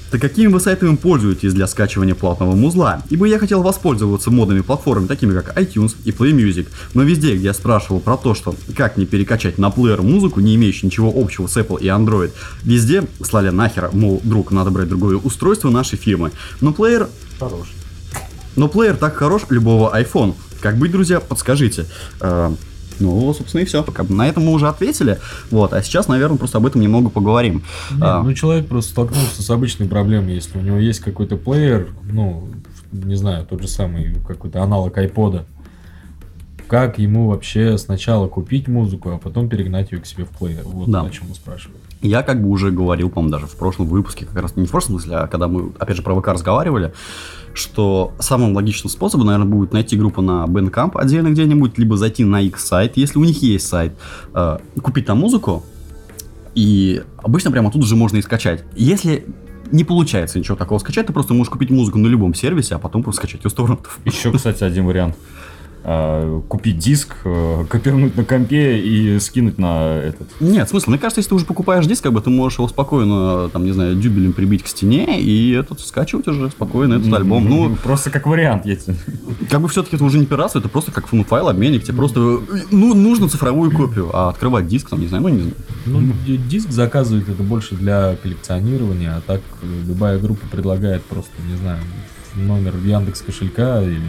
[0.10, 3.04] так какими вы сайтами пользуетесь для скачивания платного музла?
[3.12, 7.44] Ибо я хотел воспользоваться модными платформами, такими как iTunes и Play Music, но везде, где
[7.44, 11.46] я спрашивал про то, что как мне перекачать на плеер музыку, не имеющую ничего общего
[11.46, 12.32] с Apple и Android,
[12.64, 16.32] везде слали нахер, мол, друг, надо брать другое устройство нашей фирмы.
[16.62, 17.08] Но плеер
[17.40, 17.77] Хороший.
[18.58, 20.34] Но плеер так хорош любого iPhone.
[20.60, 21.86] Как быть, друзья, подскажите.
[22.20, 22.52] Э,
[23.00, 23.86] ну, собственно, и все.
[24.10, 25.20] На этом мы уже ответили.
[25.52, 27.64] Вот, а сейчас, наверное, просто об этом немного поговорим.
[27.92, 31.90] Нет, А, ну человек просто столкнулся с обычной проблемой, если у него есть какой-то плеер,
[32.12, 32.50] ну,
[32.92, 35.46] не знаю, тот же самый какой-то аналог айпода.
[36.68, 40.64] Как ему вообще сначала купить музыку, а потом перегнать ее к себе в плеер?
[40.66, 41.02] Вот Да.
[41.02, 41.80] о чем мы спрашиваем.
[42.02, 45.00] Я как бы уже говорил, по-моему, даже в прошлом выпуске, как раз не в прошлом
[45.00, 46.94] смысле, а когда мы, опять же, про ВК разговаривали,
[47.54, 52.42] что самым логичным способом, наверное, будет найти группу на Bandcamp отдельно где-нибудь, либо зайти на
[52.42, 53.94] их сайт, если у них есть сайт,
[54.34, 55.64] э, купить там музыку,
[56.54, 58.64] и обычно прямо тут же можно и скачать.
[58.76, 59.26] Если
[59.72, 63.04] не получается ничего такого скачать, ты просто можешь купить музыку на любом сервисе, а потом
[63.04, 64.00] просто скачать ее с торрентов.
[64.06, 65.16] Еще, кстати, один вариант.
[65.84, 70.28] А, Купить диск, э, копирнуть на компе и скинуть на этот.
[70.42, 70.90] Нет, смысл.
[70.90, 73.72] Мне кажется, если ты уже покупаешь диск, как бы ты можешь его спокойно, там, не
[73.72, 77.48] знаю, дюбелем прибить к стене и этот скачивать уже спокойно этот альбом.
[77.50, 78.64] Ну, просто как вариант.
[78.64, 78.78] тебе-
[79.50, 82.20] как бы все-таки это уже не пиратство, это просто как ну, файл обменник, тебе просто
[82.72, 85.56] ну, нужно цифровую копию, а открывать диск, там, не знаю, ну, не знаю.
[85.86, 91.32] Ну, ди- диск заказывают это больше для коллекционирования, а так э, любая группа предлагает просто,
[91.50, 91.80] не знаю,
[92.36, 94.02] номер Яндекс кошелька или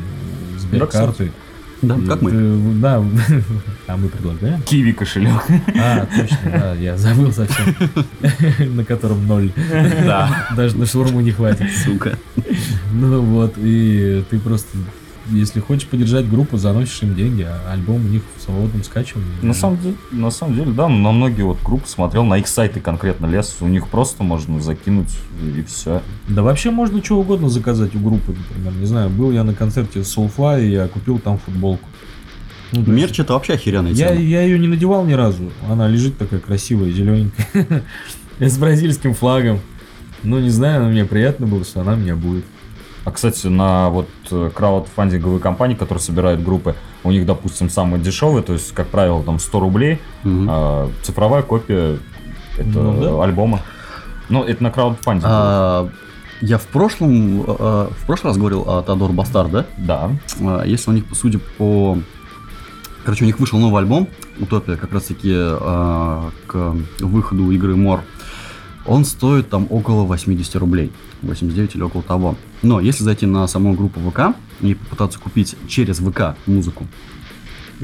[0.59, 1.33] Сберкарты.
[1.83, 2.31] Да, как мы.
[2.31, 3.03] ты- Да,
[3.87, 4.61] а мы предлагаем.
[4.63, 5.43] Киви кошелек.
[5.81, 7.75] А, точно, да, я забыл совсем.
[8.77, 9.51] На котором ноль.
[10.05, 10.49] Да.
[10.57, 11.69] Даже на шаурму не хватит.
[11.85, 12.19] Сука.
[12.93, 14.77] Ну вот, и ты просто,
[15.31, 19.29] если хочешь поддержать группу, заносишь им деньги, а альбом у них в свободном скачивании.
[19.43, 22.81] На самом, деле, на самом деле, да, на многие вот группы смотрел, на их сайты
[22.81, 26.03] конкретно лез, у них просто можно закинуть и все.
[26.29, 28.73] Да вообще можно что угодно заказать у группы, например.
[28.75, 31.89] Не знаю, был я на концерте Soulfly, и я купил там футболку.
[32.73, 34.21] Ну, то есть Мерч это вообще охеренная Я, тема.
[34.21, 35.51] я ее не надевал ни разу.
[35.71, 37.83] Она лежит такая красивая, зелененькая.
[38.39, 39.61] С бразильским флагом.
[40.23, 42.45] Ну, не знаю, но мне приятно было, что она у меня будет.
[43.09, 48.43] А, кстати, на вот э, краудфандинговые компании, которые собирают группы, у них, допустим, самые дешевые,
[48.43, 50.47] то есть, как правило, там 100 рублей, Мгм.
[50.51, 51.99] а цифровая копия
[52.59, 53.25] это Ну да.
[53.25, 53.61] альбома.
[54.29, 55.27] Ну, это на краудфандинге.
[55.31, 55.89] А,
[56.43, 59.65] я в прошлом, а, в прошлый раз говорил о Тодор Бастар, да?
[59.79, 60.11] Да.
[60.43, 61.97] А, Если у них, судя по...
[63.07, 64.07] Короче, у них вышел новый альбом,
[64.39, 68.03] Утопия, как раз таки а, к выходу игры Мор.
[68.85, 70.93] Он стоит там около 80 рублей.
[71.23, 72.37] 89 или около того.
[72.63, 76.87] Но если зайти на саму группу ВК и попытаться купить через ВК музыку,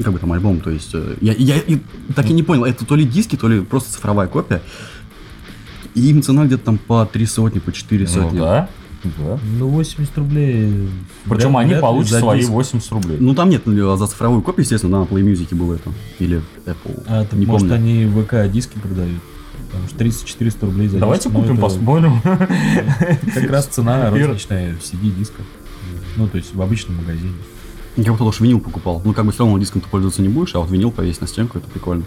[0.03, 0.91] как бы там альбом, то есть...
[0.93, 1.79] э, Я, я и
[2.15, 4.61] так и не понял, это то ли диски, то ли просто цифровая копия.
[5.93, 8.39] И им цена где-то там по 3 сотни, по 4 Ну, сотни.
[8.39, 8.69] да.
[9.19, 9.39] Да.
[9.59, 10.89] Ну, 80 рублей.
[11.25, 12.49] Причем вряд- они вряд получат свои диск.
[12.51, 13.17] 80 рублей.
[13.19, 15.91] Ну там нет ну, за цифровую копию, естественно, на Play Music было это.
[16.17, 17.03] Или Apple.
[17.07, 17.75] А, так, не может, помню.
[17.75, 19.21] они ВК диски продают.
[19.75, 21.33] Потому что 300-400 рублей за Давайте диск.
[21.35, 22.21] ну, купим, это посмотрим.
[23.33, 25.45] Как раз цена розничная в CD-дисках.
[26.15, 27.33] Ну, то есть в обычном магазине.
[27.97, 29.01] Я вот лучше винил покупал.
[29.05, 31.27] Ну, как бы все равно диском ты пользоваться не будешь, а вот винил повесить на
[31.27, 32.03] стенку, это прикольно.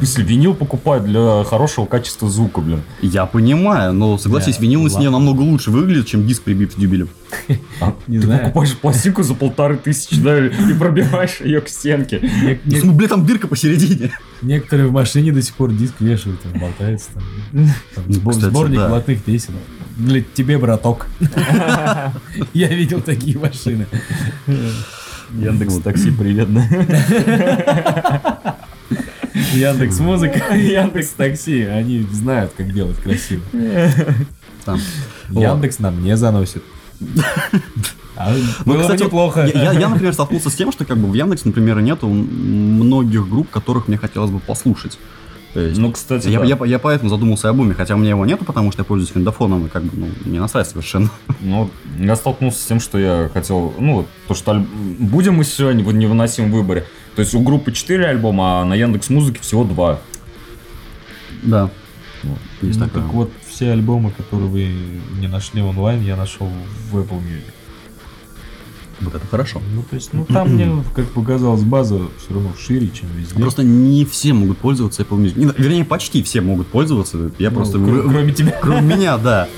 [0.00, 2.82] Если винил покупают для хорошего качества звука, блин.
[3.02, 6.78] Я понимаю, но согласись, Да, винил на стене намного лучше выглядит, чем диск прибит к
[6.78, 7.08] дюбелю.
[7.80, 8.44] А Не ты знаю.
[8.44, 12.20] покупаешь пластинку за полторы тысячи, да, и пробиваешь ее к стенке.
[12.64, 14.12] Ну, блин, там дырка посередине.
[14.42, 17.08] Некоторые в машине до сих пор диск вешают, там болтается.
[17.14, 17.22] Там,
[17.94, 18.88] Там Ну, сбор- кстати, сборник да.
[18.88, 19.54] блатных песен.
[19.96, 21.06] Для тебе, браток.
[22.52, 23.86] Я видел такие машины.
[25.32, 26.62] Яндекс такси, привет, да.
[29.54, 31.62] Яндекс Музыка, Яндекс Такси.
[31.62, 33.42] Они знают, как делать красиво.
[34.64, 34.80] Там.
[35.30, 36.62] Яндекс нам не заносит.
[38.16, 39.44] А Ну, было бы кстати, неплохо.
[39.54, 43.28] Я, я, я, например, столкнулся с тем, что как бы в Яндекс, например, нету многих
[43.28, 44.98] групп, которых мне хотелось бы послушать.
[45.54, 46.44] Есть, Ну, кстати, я, да.
[46.44, 49.12] я, я поэтому задумался об уме, хотя у меня его нету, потому что я пользуюсь
[49.12, 51.08] финдофоном и как бы ну, не насрать совершенно.
[51.40, 54.66] Ну, я столкнулся с тем, что я хотел, ну, вот то, что аль-
[54.98, 56.84] будем мы сегодня в невыносимом выборе.
[57.14, 59.98] То есть у группы 4 альбома, а на Яндекс Музыке всего 2.
[61.42, 61.70] Да.
[62.22, 63.02] Ну, Есть Ну, такое.
[63.02, 64.74] так вот, все альбомы, которые вы
[65.20, 66.50] не нашли онлайн, я нашел
[66.90, 67.52] в Apple Music.
[69.00, 69.60] Вот это хорошо.
[69.74, 73.34] Ну, то есть, ну, там мне, как показалось, база все равно шире, чем везде.
[73.40, 75.38] Просто не все могут пользоваться Apple Music.
[75.38, 77.30] Не, Вернее, почти все могут пользоваться.
[77.38, 77.78] Я Ну, просто...
[77.78, 78.58] кр- Кроме тебя.
[78.62, 79.48] Кроме меня, да.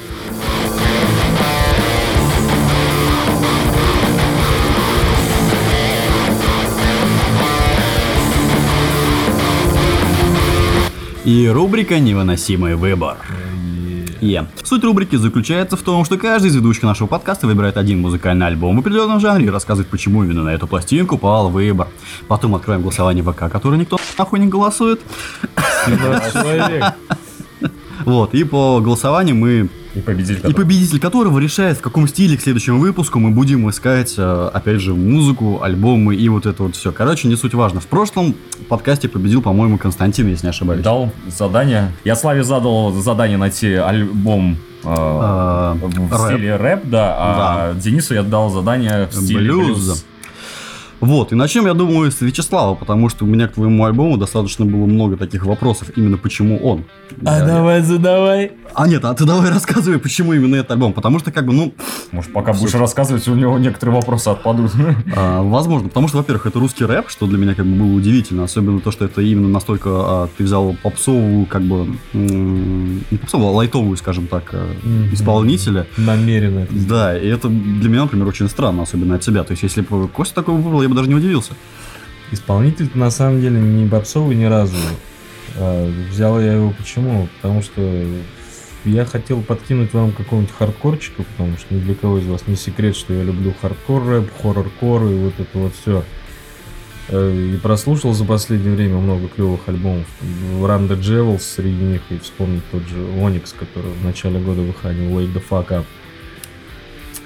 [11.24, 13.18] И рубрика «Невыносимый выбор».
[14.20, 14.46] Е.
[14.64, 18.76] Суть рубрики заключается в том, что каждый из ведущих нашего подкаста выбирает один музыкальный альбом
[18.76, 21.88] в определенном жанре и рассказывает, почему именно на эту пластинку пал выбор.
[22.26, 25.00] Потом откроем голосование ВК, которое никто нахуй не голосует.
[27.98, 28.06] 17 человек.
[28.06, 30.34] Вот, и по голосованию мы И победитель.
[30.34, 34.50] И который- победитель которого решает, в каком стиле к следующему выпуску мы будем искать, э,
[34.52, 36.92] опять же, музыку, альбомы и вот это вот все.
[36.92, 37.80] Короче, не суть важно.
[37.80, 38.34] В прошлом
[38.68, 40.82] подкасте победил, по-моему, Константин, если не ошибаюсь.
[40.82, 41.92] Дал задание.
[42.04, 48.22] Я Славе задал задание найти альбом э, А, в стиле рэп, да, а Денису я
[48.22, 50.04] дал задание в стиле Блюз.
[51.00, 54.64] Вот, и начнем, я думаю, с Вячеслава, потому что у меня к твоему альбому достаточно
[54.64, 56.84] было много таких вопросов, именно почему он.
[57.24, 58.52] А Я- давай задавай.
[58.74, 61.72] А нет, а ты давай рассказывай, почему именно этот альбом, потому что, как бы, ну,
[62.10, 64.72] Может, пока будешь рассказывать, у него некоторые вопросы отпадут.
[65.16, 68.44] А, возможно, потому что, во-первых, это русский рэп, что для меня как бы было удивительно,
[68.44, 73.48] особенно то, что это именно настолько а, ты взял попсовую, как бы, м, не попсовую,
[73.48, 75.12] а лайтовую, скажем так, Мгм.
[75.14, 75.86] исполнителя.
[75.96, 76.66] Намеренно.
[76.70, 79.44] Да, и это для меня, например, очень странно, особенно от тебя.
[79.44, 81.52] То есть, если бы Костя такой выбрал, я бы даже не удивился.
[82.32, 84.74] Исполнитель на самом деле не попсовый ни разу.
[85.56, 87.28] А, взял я его почему?
[87.36, 88.06] Потому что
[88.84, 92.96] я хотел подкинуть вам какого-нибудь хардкорчика, потому что ни для кого из вас не секрет,
[92.96, 96.04] что я люблю хардкор рэп, хоррор-кор и вот это вот все.
[97.10, 100.06] И прослушал за последнее время много клевых альбомов.
[100.60, 105.32] Run Jewels среди них, и вспомнить тот же Onyx, который в начале года выходил, Wake
[105.32, 105.84] the Fuck Up.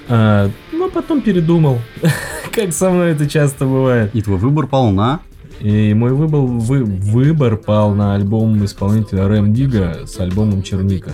[0.09, 1.79] А, ну, а потом передумал,
[2.51, 4.11] как со мной это часто бывает.
[4.13, 5.19] И твой выбор пал на...
[5.59, 11.11] И мой выбор, вы- выбор пал на альбом исполнителя Рэм Дига с альбомом Черника.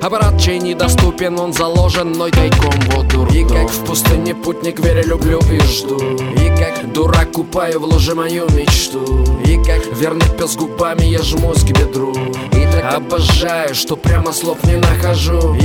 [0.00, 5.38] Аппарат чей недоступен, он заложен мной тайком воду И как в пустыне путник верю, люблю
[5.52, 5.96] и жду.
[6.34, 9.24] И как дурак купаю в луже мою мечту.
[9.46, 12.12] И как верный пес губами я жмусь к бедру.
[12.54, 15.56] И обожаю, что прямо слов не нахожу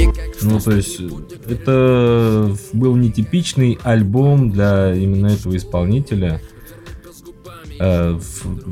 [0.41, 0.99] Ну, то есть,
[1.47, 6.41] это был нетипичный альбом для именно этого исполнителя.
[7.79, 8.17] э,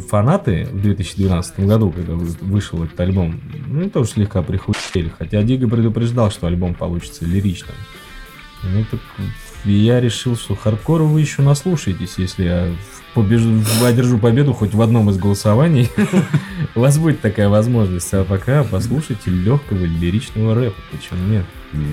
[0.10, 5.12] фанаты в 2012 году, когда вы- вышел этот альбом, ну, тоже слегка прихуели.
[5.16, 7.76] Хотя Дига предупреждал, что альбом получится лиричным.
[8.64, 9.00] Ну, так
[9.66, 12.68] и я решил, что хардкора вы еще наслушаетесь, если я
[13.14, 15.90] побежу, одержу победу хоть в одном из голосований.
[16.76, 18.14] У вас будет такая возможность.
[18.14, 20.76] А пока послушайте легкого лиричного рэпа.
[20.92, 21.46] Почему нет?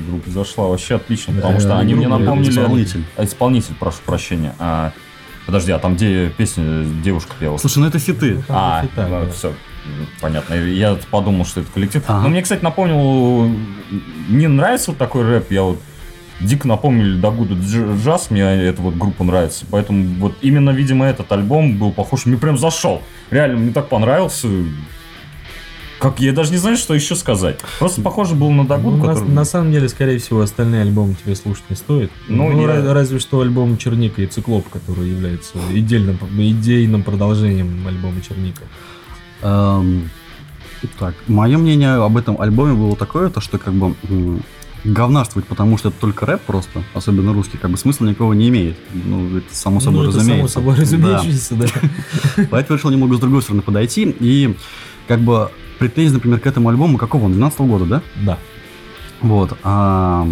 [0.09, 2.51] Группа зашла вообще отлично, потому что они мне напомнили...
[2.51, 3.05] исполнитель.
[3.17, 4.55] А, Исполнитель, прошу прощения.
[4.59, 4.93] А,
[5.47, 7.57] Подожди, а там где песня девушка пела?
[7.59, 8.37] Слушай, ну это хиты.
[8.37, 9.29] Ну, А, да.
[9.31, 9.53] все,
[10.21, 10.55] понятно.
[10.55, 12.03] Я подумал, что это коллектив.
[12.07, 12.23] Ага.
[12.23, 13.51] Но мне, кстати, напомнил,
[14.29, 15.51] не нравится вот такой рэп.
[15.51, 15.81] Я вот
[16.43, 19.65] дико напомнили Дагуду Джаз, мне эта вот группа нравится.
[19.71, 23.03] Поэтому вот именно, видимо, этот альбом был похож, мне прям зашел.
[23.31, 24.49] Реально, мне так понравился.
[25.99, 27.61] Как я даже не знаю, что еще сказать.
[27.79, 29.29] Просто похоже был на Дагуду, Ну, на, который...
[29.31, 32.11] на самом деле, скорее всего, остальные альбомы тебе слушать не стоит.
[32.27, 37.87] Ну, Ну, я- ра- разве что альбом Черника и Циклоп, который является идейным, идейным продолжением
[37.87, 38.63] альбома Черника.
[39.43, 40.11] Эм,
[40.99, 43.95] так, мое мнение об этом альбоме было такое, то что как бы
[44.85, 48.77] говнарствовать, потому что это только рэп просто, особенно русский, как бы смысла никакого не имеет.
[48.93, 50.55] Ну, это само собой ну, это разумеется.
[50.55, 50.83] само собой Да.
[50.83, 51.67] разумеющееся, да.
[52.51, 54.15] Поэтому решил немного с другой стороны подойти.
[54.21, 54.57] И
[55.07, 58.03] как бы претензий, например, к этому альбому, какого он, 12 года, да?
[58.23, 58.39] Да.
[59.21, 59.57] Вот.
[59.63, 60.29] А,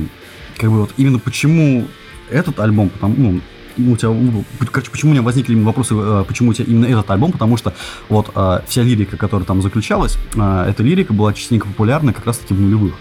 [0.57, 1.87] как бы вот именно почему
[2.29, 3.41] этот альбом, потому, ну,
[3.93, 4.11] у тебя,
[4.71, 7.73] короче, почему у меня возникли вопросы, э, почему у тебя именно этот альбом, потому что
[8.09, 12.53] вот э, вся лирика, которая там заключалась, э, эта лирика была частенько популярна как раз-таки
[12.53, 12.95] в нулевых.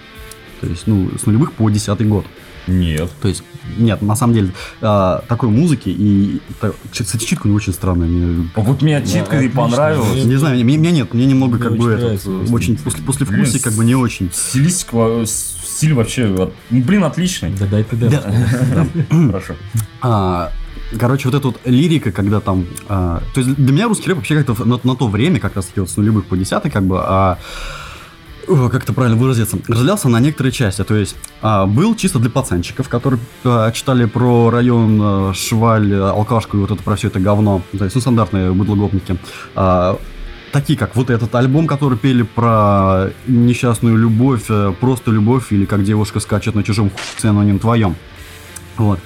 [0.61, 2.25] То есть, ну, с нулевых по десятый год.
[2.67, 3.09] Нет.
[3.21, 3.41] То есть,
[3.77, 6.39] нет, на самом деле, э, такой музыки и...
[6.61, 8.07] та- Кстати, читка него очень странная.
[8.07, 9.61] Мне Вот мне читка и отлично.
[9.61, 10.23] понравилась.
[10.25, 13.03] не знаю, мне, мне нет, мне немного Мне как очень бы этот, э, очень после,
[13.03, 14.29] после вкуса как бы не очень.
[14.31, 17.51] Стилистика, э, стиль вообще, от- ну, блин, отличный.
[17.59, 18.23] Да дай ты да.
[19.09, 19.55] Хорошо.
[20.01, 20.51] А,
[20.99, 22.65] короче, вот эта вот лирика, когда там...
[22.87, 25.65] а, то есть для меня русский рэп вообще как-то на, на то время, как раз
[25.67, 26.97] таки вот с нулевых по десятый, как бы...
[26.99, 27.37] а, о,
[28.69, 30.83] как это правильно выразиться, разделялся на некоторые части.
[30.83, 36.57] То есть а, был чисто для пацанчиков, которые а, читали про район а, Шваль, алкашку
[36.57, 37.61] и вот это про все это говно.
[37.77, 39.17] То есть, ну, стандартные быдлогопники.
[39.55, 39.99] А,
[40.51, 45.83] такие, как вот этот альбом, который пели про несчастную любовь, э, просто любовь, или как
[45.83, 47.95] девушка скачет на чужом хуйце, но не на твоем.
[48.77, 48.99] Вот.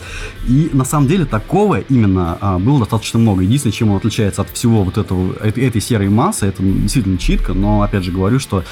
[0.47, 3.41] И на самом деле такого именно а, было достаточно много.
[3.41, 7.81] Единственное, чем он отличается от всего вот этого, этой, серой массы, это действительно читка, но
[7.81, 8.63] опять же говорю, что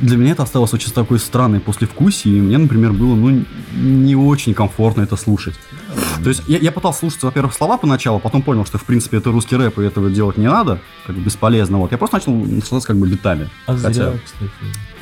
[0.00, 4.54] для меня это осталось очень такой странной послевкусие, и мне, например, было ну, не очень
[4.54, 5.54] комфортно это слушать.
[6.22, 9.30] То есть я, я пытался слушать, во-первых, слова поначалу, потом понял, что в принципе это
[9.30, 11.78] русский рэп, и этого делать не надо, как бы бесполезно.
[11.78, 11.92] Вот.
[11.92, 13.50] Я просто начал наслаждаться как бы битами.
[13.66, 14.50] А Хотя, зря, кстати.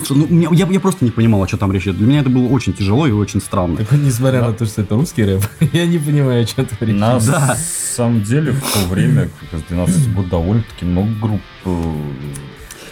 [0.02, 1.98] что, ну, мне- я, я просто не понимал, о чем там речь идет.
[1.98, 3.76] Для меня это было очень тяжело и очень странно.
[3.76, 6.84] Так вот, несмотря на то, что это русский рэп, я не понимаю, о чем ты
[6.84, 6.96] речь.
[6.96, 7.56] На Да.
[7.94, 11.40] самом деле, в то время, как раз 12 год, довольно-таки много групп.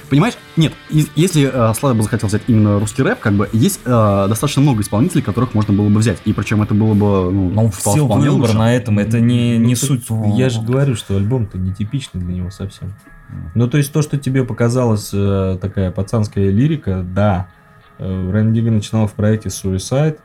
[0.09, 0.35] Понимаешь?
[0.57, 4.63] Нет, если э, Слава бы захотел взять именно русский рэп, как бы есть э, достаточно
[4.63, 6.19] много исполнителей, которых можно было бы взять.
[6.25, 8.59] И причем это было бы, ну, Но впол- все вполне выбор лучше.
[8.59, 10.07] на этом, это не, не Ну, суть.
[10.37, 12.95] Я же говорю, что альбом-то нетипичный для него совсем.
[13.55, 17.49] Ну, то есть то, что тебе показалось э, такая пацанская лирика, да.
[17.99, 20.19] Э, Дига начинал в проекте Suicide.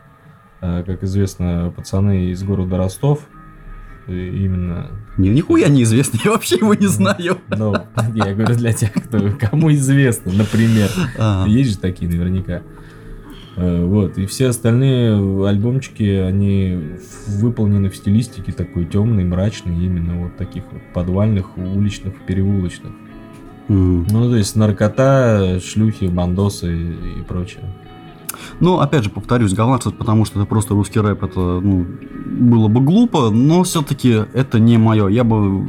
[0.62, 3.20] Э, как известно, пацаны из города Ростов.
[4.08, 4.88] Именно.
[5.18, 7.38] Не, нихуя неизвестно, я вообще его не знаю.
[7.50, 7.74] Ну,
[8.14, 10.90] я говорю для тех, кто, кому известно, например.
[11.18, 12.62] А, Есть же такие наверняка.
[13.56, 20.38] Э, Вот, и все остальные альбомчики, они выполнены в стилистике такой темной, мрачной, именно вот
[20.38, 22.92] таких вот подвальных, уличных, переулочных.
[23.70, 24.06] м.
[24.10, 27.64] Ну, то есть наркота, шлюхи, бандосы и прочее.
[28.60, 31.86] Ну, опять же, повторюсь, говнарство, потому что это просто русский рэп, это, ну,
[32.40, 35.08] было бы глупо, но все-таки это не мое.
[35.08, 35.66] Я бы,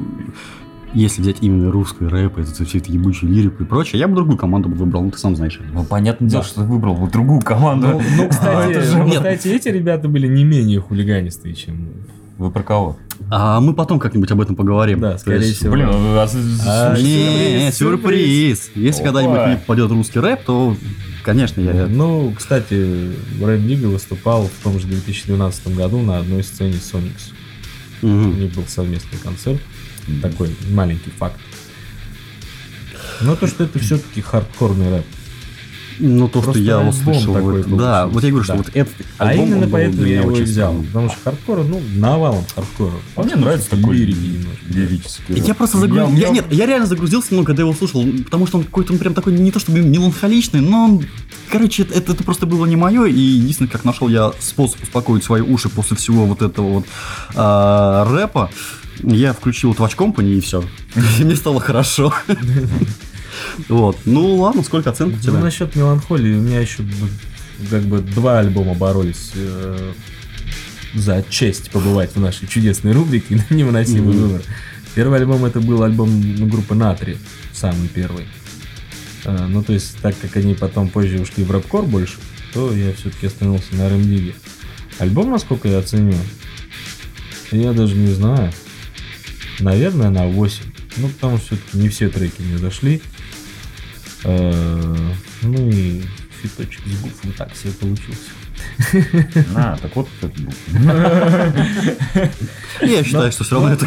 [0.95, 4.39] если взять именно русский рэп, это все это ебучую лирику и прочее, я бы другую
[4.39, 5.61] команду бы выбрал, ну, ты сам знаешь.
[5.73, 6.49] Ну, понятное дело, Да.
[6.49, 7.89] что ты выбрал вот другую команду.
[7.89, 9.15] Ну, ну, А, кстати, это же- ну, Нет.
[9.17, 11.89] кстати, эти ребята были не менее хулиганистые, чем...
[12.39, 12.97] Вы про кого?
[13.31, 15.01] А мы потом как-нибудь об этом поговорим.
[15.01, 15.73] Да, скорее есть- всего.
[15.75, 18.71] Блин, а- А, слушай, Не, сюрприз, сюрприз.
[18.75, 19.13] Если Опа.
[19.23, 20.77] когда-нибудь попадет русский рэп, то,
[21.23, 21.87] конечно, я...
[21.87, 27.31] Ну, кстати, Рэм Дига выступал в том же 2012 году на одной сцене Соникс.
[28.03, 28.41] У Мгм.
[28.41, 29.61] них был совместный концерт.
[30.21, 31.39] Такой маленький факт.
[33.21, 35.07] Но то, что это все-таки хардкорный рэп.
[35.99, 37.35] Ну, то, что я услышал.
[37.35, 38.59] такой вот- да, вот я говорю, что Да.
[38.59, 40.75] вот этот А альбом, именно поэтому я его и очень взял.
[40.75, 42.95] Потому что хардкора, ну, навалом хардкора.
[43.17, 45.37] А мне нравится такой лирический.
[45.41, 46.15] Я просто загрузился.
[46.17, 49.15] я- нет, я реально загрузился немного, когда его слушал, потому что он какой-то он прям
[49.15, 51.07] такой не то чтобы меланхоличный, но он.
[51.51, 55.43] Короче, это, это просто было не мое, и единственное, как нашел я способ успокоить свои
[55.43, 56.87] уши после всего вот этого вот
[57.35, 58.51] а, рэпа,
[59.03, 60.65] Я включил Twatch Company и все.
[61.21, 62.13] Мне стало хорошо.
[63.69, 63.99] Вот.
[64.05, 65.39] Ну ладно, сколько оценок у Ну, тебя?
[65.41, 66.85] насчет меланхолии, у меня еще
[67.71, 69.93] как бы два альбома боролись э,
[70.95, 74.23] за честь побывать в нашей чудесной рубрике «Невыносимый Мгм.
[74.29, 74.43] выбор».
[74.95, 76.09] Первый альбом это был альбом
[76.39, 77.17] ну, группы Натри,
[77.53, 78.27] самый первый.
[79.25, 82.15] Э, ну, то есть, так как они потом позже ушли в рэпкор больше,
[82.53, 84.35] то я все-таки остановился на РМД.
[84.99, 86.15] Альбом, насколько я оценю,
[87.51, 88.53] я даже не знаю.
[89.61, 90.63] Наверное, на 8.
[90.97, 93.03] Ну, потому что все-таки не все треки мне зашли.
[94.25, 94.95] Э,
[95.43, 96.03] Ну и
[96.43, 98.31] фиточек с гуфом так себе получился.
[99.57, 100.53] А, так вот это был.
[102.81, 103.87] Я считаю, что все равно это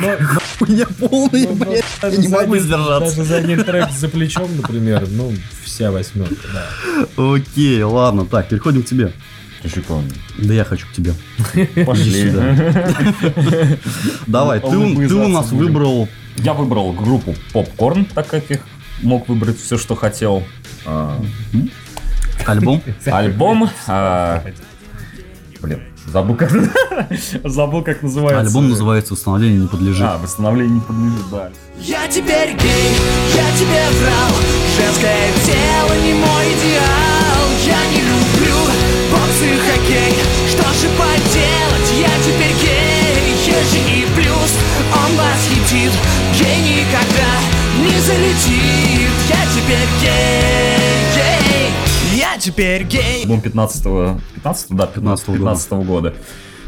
[0.59, 1.83] хуйня полная, блядь.
[2.03, 3.17] Я не могу сдержаться.
[3.17, 5.33] Даже за один трек за плечом, например, ну,
[5.63, 6.65] вся восьмерка, да.
[7.33, 9.13] Окей, ладно, так, переходим к тебе.
[9.63, 10.03] Ты кого?
[10.37, 11.13] Да я хочу к тебе.
[11.85, 12.31] Пошли.
[14.27, 16.07] Давай, ты, у- нас выбрал
[16.37, 18.59] Я выбрал группу Popcorn, так как их
[19.01, 20.43] мог выбрать все, что хотел.
[20.85, 21.19] А,
[22.45, 22.81] альбом.
[23.05, 23.69] Альбом.
[23.87, 24.43] а,
[25.61, 26.51] Блин, забыл как,
[27.43, 28.41] забыл как называется.
[28.41, 30.05] Альбом называется «Установление не подлежит».
[30.05, 31.49] А, восстановление не подлежит, да.
[31.79, 32.91] Я теперь гей,
[33.35, 34.31] я тебе врал
[34.77, 38.57] Женское тело не мой идеал Я не люблю
[39.11, 40.13] бокс и хоккей
[40.49, 44.53] Что же поделать, я теперь гей Ежи и плюс,
[44.91, 45.91] он восхитит
[46.33, 53.83] Гей никогда не залетит Я теперь гей, гей Я теперь гей Альбом 15
[54.35, 55.37] 15 да, 15 года.
[55.39, 56.15] 15 года.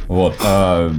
[0.08, 0.36] Вот.
[0.44, 0.92] а,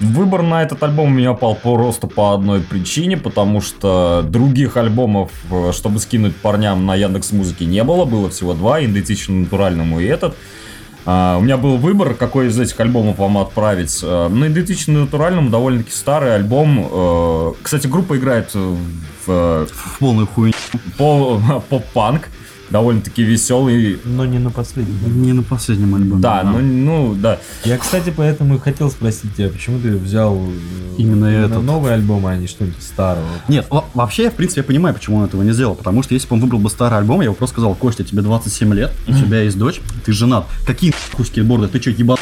[0.00, 5.32] Выбор на этот альбом у меня пал просто по одной причине, потому что других альбомов,
[5.50, 10.04] э, чтобы скинуть парням на Яндекс Музыке не было, было всего два, идентичный натуральному и
[10.04, 10.36] этот.
[11.10, 14.00] А, у меня был выбор, какой из этих альбомов вам отправить.
[14.02, 16.86] А, на идентичный натуральному довольно-таки старый альбом.
[16.92, 18.76] Э, Кстати, группа играет в
[19.26, 20.52] э, В полную хуйню.
[20.98, 22.28] по- поп-панк,
[22.70, 23.98] довольно-таки веселый.
[24.04, 25.22] Но не на последнем.
[25.22, 26.20] Не на последнем альбоме.
[26.20, 27.38] Да, ну, ну, да.
[27.64, 30.50] Я, кстати, поэтому и хотел спросить тебя, почему ты взял э,
[30.98, 31.62] Именно этот.
[31.62, 33.26] новый альбом, а не что-нибудь старого?
[33.48, 35.74] Нет, во- вообще, я, в принципе, я понимаю, почему он этого не сделал.
[35.74, 38.22] Потому что если бы он выбрал бы старый альбом, я бы просто сказал, Костя, тебе
[38.22, 40.46] 27 лет, у тебя есть дочь, ты женат.
[40.66, 41.68] Какие нахуй скейтборды?
[41.68, 42.17] Ты что, ебанулся?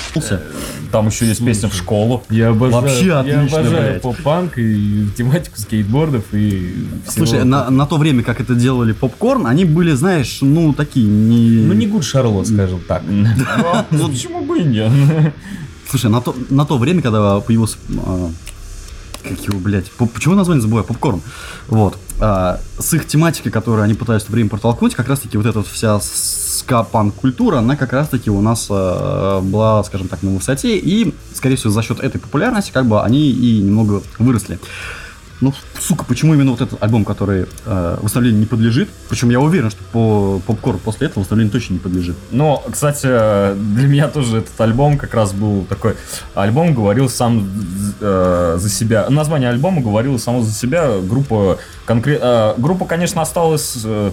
[0.92, 2.22] Там еще есть песня в школу.
[2.30, 4.02] Я обожаю, Вообще я отлично, обожаю блядь.
[4.02, 6.86] поп-панк и тематику скейтбордов и.
[7.08, 11.62] Слушай, на, на то время, как это делали попкорн, они были, знаешь, ну, такие не...
[11.62, 13.02] Ну не Гуд Шарлот, скажем так.
[13.90, 14.90] Ну, почему бы и нет?
[15.88, 17.78] Слушай, на то, на то время, когда появился...
[19.28, 20.84] как его, блядь, почему название забываю?
[20.84, 21.22] Попкорн.
[21.68, 21.98] Вот.
[22.20, 26.00] а, с их тематикой, которую они то время протолкнуть, как раз-таки вот эта вот вся
[26.00, 31.70] ска-панк-культура, она как раз-таки у нас а, была, скажем так, на высоте, и, скорее всего,
[31.70, 34.58] за счет этой популярности, как бы, они и немного выросли.
[35.40, 38.88] Ну, сука, почему именно вот этот альбом, который э, восстановлению не подлежит?
[39.08, 42.16] Причем я уверен, что по попкорн после этого восстановлению точно не подлежит.
[42.30, 45.96] Но, кстати, для меня тоже этот альбом как раз был такой...
[46.34, 47.48] Альбом говорил сам
[48.00, 49.08] э, за себя.
[49.10, 50.98] Название альбома говорило само за себя.
[51.00, 52.54] Группа конкретно...
[52.56, 53.78] группа, конечно, осталась...
[53.84, 54.12] э,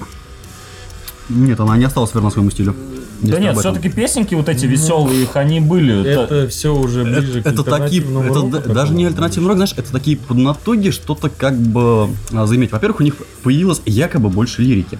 [1.30, 2.76] Нет, она не осталась верна своему стилю.
[3.22, 6.06] да нет, все-таки песенки вот эти веселые, их они были.
[6.06, 9.92] Это все уже ближе к Это такие, это року даже не альтернативный рок, знаешь, это
[9.92, 12.72] такие поднатуги, что-то как бы а, заиметь.
[12.72, 15.00] Во-первых, у них появилось якобы больше лирики.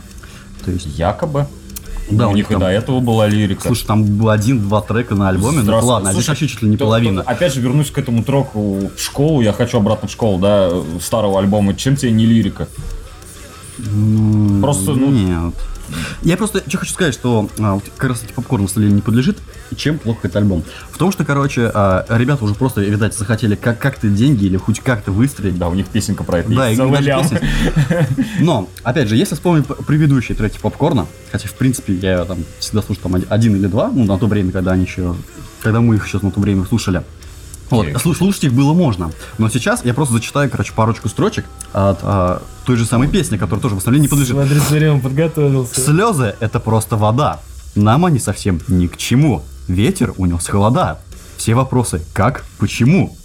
[0.64, 1.48] То есть, Якобы.
[2.10, 3.64] да, у них и там, до этого была лирика.
[3.68, 6.70] слушай, там был один-два трека на альбоме, ну ладно, а здесь Слушай, вообще чуть ли
[6.70, 7.22] не То- половина.
[7.24, 9.42] то- Опять же, вернусь к этому треку в школу.
[9.42, 10.72] Я хочу обратно в школу, да,
[11.02, 11.74] старого альбома.
[11.76, 12.70] Чем тебе не лирика?
[13.80, 15.54] М, просто, ну- Нет.
[16.22, 19.38] Я просто что хочу сказать, что а, вот как раз таки попкорн не подлежит.
[19.76, 20.64] Чем плохо этот альбом?
[20.92, 24.80] В том, что, короче, а, ребята уже просто, видать, захотели как- как-то деньги или хоть
[24.80, 25.58] как-то выстрелить.
[25.58, 26.78] Да, у них песенка про это Да, есть.
[27.30, 27.42] песня.
[28.40, 33.04] Но, опять же, если вспомнить предыдущие треки попкорна, хотя, в принципе, я там всегда слушал
[33.04, 35.16] там од- один или два, ну, на то время, когда они еще,
[35.62, 37.04] когда мы их еще на то время слушали.
[37.74, 39.12] Вот, слушать их было можно.
[39.38, 43.62] Но сейчас я просто зачитаю, короче, парочку строчек от а, той же самой песни, которая
[43.62, 44.36] тоже восстановлению не подлежит.
[44.36, 45.82] Смотри, смотри, он подготовился.
[45.82, 47.40] Слезы— это просто вода.
[47.76, 49.44] Нам они совсем ни к чему.
[49.68, 51.00] Ветер унес холода.
[51.38, 53.18] Все вопросы «как?», «почему?».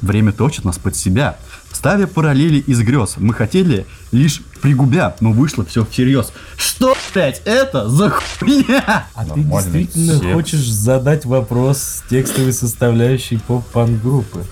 [0.00, 1.36] Время точит нас под себя.
[1.78, 6.32] Ставя параллели из грез, мы хотели лишь пригубя, но вышло все всерьез.
[6.56, 9.06] Что, блять, это за хуйня?
[9.14, 10.32] А ты Нормальный действительно текст.
[10.34, 14.44] хочешь задать вопрос с текстовой составляющей поп-панк группы?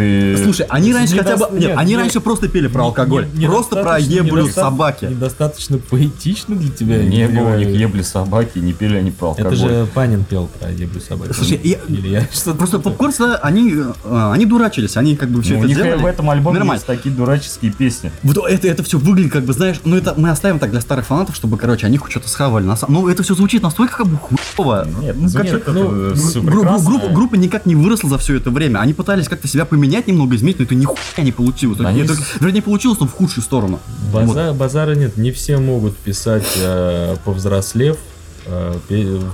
[0.00, 0.44] Ты...
[0.44, 1.58] Слушай, они раньше хотя бы...
[1.58, 3.26] Нет, они раньше просто пели про алкоголь.
[3.44, 5.04] Просто про еблю собаки.
[5.04, 7.02] Недостаточно поэтично для тебя.
[7.02, 9.52] не было у них ебли собаки, не пели они про алкоголь.
[9.52, 11.32] Это же Панин пел про еблю собаки.
[11.32, 12.54] Слушай, я- Или я что-то...
[12.54, 16.02] Просто попкорн, они, э, они дурачились, они как бы все Ну, у это делали.
[16.02, 16.78] в этом альбоме Нормально.
[16.78, 18.10] есть такие дураческие песни.
[18.22, 21.06] Вот это, это все выглядит, как бы, знаешь, ну это мы оставим так для старых
[21.06, 22.64] фанатов, чтобы, короче, они хоть что-то схавали.
[22.64, 24.86] На самом- Ну, это все звучит настолько как бы хуево.
[25.02, 28.78] Нет, ну, это ну, группа никак не выросла за все это время.
[28.78, 31.78] Они пытались как-то себя поменять, немного изменить, но это нихуя не получилось.
[31.80, 33.80] Они Это, с- вернее, получилось, но в худшую сторону.
[34.12, 37.98] База- Базара нет, не все могут писать э, повзрослев
[38.46, 38.74] э,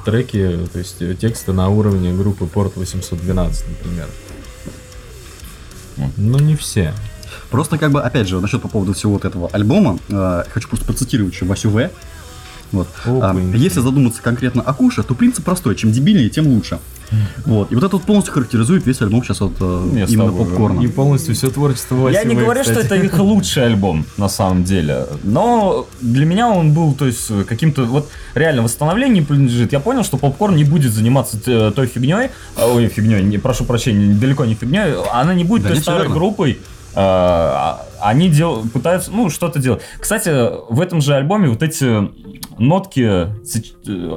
[0.05, 4.07] треки, то есть э, тексты на уровне группы Порт 812, например.
[6.17, 6.93] Ну, не все.
[7.51, 10.85] Просто как бы, опять же, насчет по поводу всего вот этого альбома, э, хочу просто
[10.87, 11.91] процитировать еще Васю В.
[12.73, 12.89] Вот.
[13.05, 13.57] А, Опаньки.
[13.57, 15.75] если задуматься конкретно о Куше, то принцип простой.
[15.77, 16.79] Чем дебильнее, тем лучше.
[17.45, 17.71] Вот.
[17.71, 20.81] И вот это вот полностью характеризует весь альбом сейчас вот э, Я с именно попкорна.
[20.81, 22.87] И полностью все творчество Я Васи не говорю, что кстати.
[22.87, 25.07] это их лучший альбом, на самом деле.
[25.23, 29.73] Но для меня он был, то есть, каким-то, вот, реально, восстановление принадлежит.
[29.73, 33.65] Я понял, что попкорн не будет заниматься т- той фигней, а, ой, фигней, не, прошу
[33.65, 36.15] прощения, далеко не фигней, она не будет Да той старой верно.
[36.17, 36.59] группой.
[36.97, 39.83] А, Они дел, пытаются, ну, что-то делать.
[40.01, 40.31] Кстати,
[40.73, 42.11] в этом же альбоме вот эти
[42.59, 43.27] нотки э,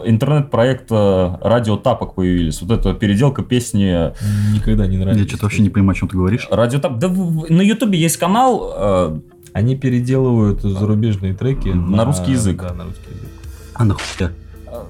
[0.06, 2.62] интернет-проекта Радио Тапок появились.
[2.62, 4.12] Вот эта переделка песни
[4.54, 5.24] Никогда не нравится.
[5.24, 6.48] Я что-то вообще не понимаю, о чем ты говоришь.
[6.50, 7.00] Радио Тап.
[7.00, 9.20] Да на Ютубе есть канал, э,
[9.54, 12.62] Они переделывают зарубежные треки На русский язык.
[12.62, 13.30] Да, на русский язык.
[13.74, 14.32] А нахуя?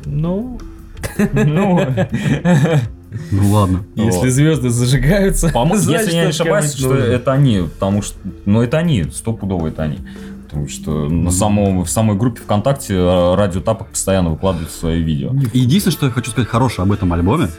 [0.05, 0.59] Ну,
[1.33, 1.79] ну,
[3.31, 3.83] Ну ладно.
[3.95, 4.29] если Вот.
[4.29, 7.03] звезды зажигаются, По-моему, значит, если я не ошибаюсь, что нужно.
[7.03, 9.99] это они, потому что, ну это они, стопудово это они.
[10.45, 15.31] Потому что на самом, в самой группе ВКонтакте э, Радио Тапок постоянно выкладывает свои видео.
[15.53, 17.49] Единственное, что я хочу сказать хорошее об этом альбоме,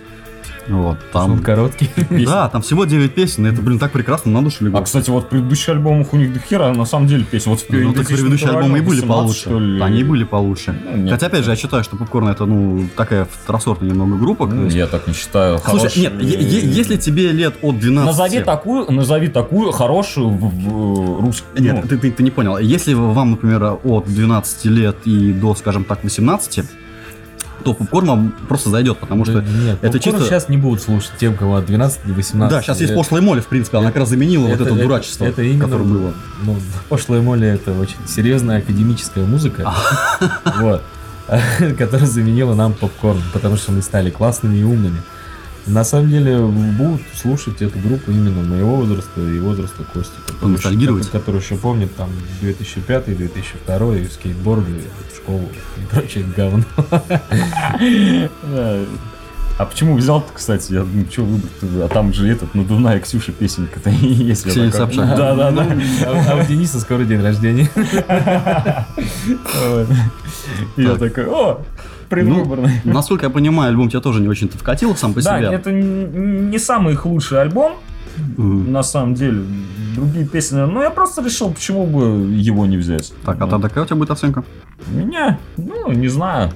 [0.69, 1.39] вот, Он там...
[1.43, 1.91] короткий.
[2.25, 4.79] Да, там всего 9 песен, и это, блин, так прекрасно, на душу легло.
[4.81, 7.51] А, кстати, вот в предыдущих альбомах у них до хера, на самом деле, песен.
[7.51, 9.83] Вот в Ну, так 2000 предыдущие альбомы и были 18, получше.
[9.83, 10.81] Они были получше.
[10.85, 11.11] Ну, нет.
[11.13, 14.47] Хотя, опять же, я считаю, что Попкорн это, ну, такая второсортная немного группа.
[14.47, 15.59] Ну, есть- Я так не считаю.
[15.59, 18.07] Слушай, Хороший- нет, если тебе лет от 12...
[18.07, 21.63] Назови такую, назови такую хорошую в, в русскую.
[21.63, 22.59] Нет, ты, ты- ты не понял.
[22.59, 26.65] Если вам, например, от 12 лет и до, скажем так, 18,
[27.63, 29.41] то попкорн вам просто зайдет, потому что...
[29.41, 32.57] Нет, это чисто- сейчас не будут слушать тем, кому от 12 до 18.
[32.57, 32.99] Да, сейчас есть лет.
[32.99, 36.15] пошлая моли, в принципе, она как раз заменила вот это дурачество, это именно, которое было.
[36.43, 36.57] Ну,
[36.89, 39.73] пошлая моли это очень серьезная академическая музыка,
[40.61, 40.83] вот,
[41.79, 45.03] которая заменила нам попкорн, потому что мы стали классными и умными.
[45.67, 51.11] На самом деле будут слушать эту группу именно моего возраста и возраста Кости, который, еще,
[51.11, 54.81] который еще помнит там 2005-2002 и скейтборды,
[55.31, 56.65] школу и прочее говно.
[58.53, 58.79] Да.
[59.59, 60.73] А почему взял кстати?
[60.73, 61.53] Я думаю, что выбрать
[61.85, 64.47] А там же этот надувная Ксюша песенка-то есть.
[64.47, 65.17] Ксения Собчак.
[65.17, 65.67] Да, да, да.
[66.07, 67.69] А у Дениса скоро день рождения.
[70.77, 70.99] Я Так.
[70.99, 71.61] такой, о,
[72.09, 72.81] предвыборный.
[72.85, 75.49] Ну, насколько я понимаю, альбом тебя тоже не очень-то вкатил сам по Да, себе.
[75.49, 77.73] это н- не самый их лучший альбом,
[78.39, 79.43] на самом деле.
[80.01, 83.13] Другие песни, но я просто решил, почему бы его не взять.
[83.25, 84.45] Так, а тогда какая у тебя будет оценка?
[84.91, 86.53] У меня, ну, не знаю,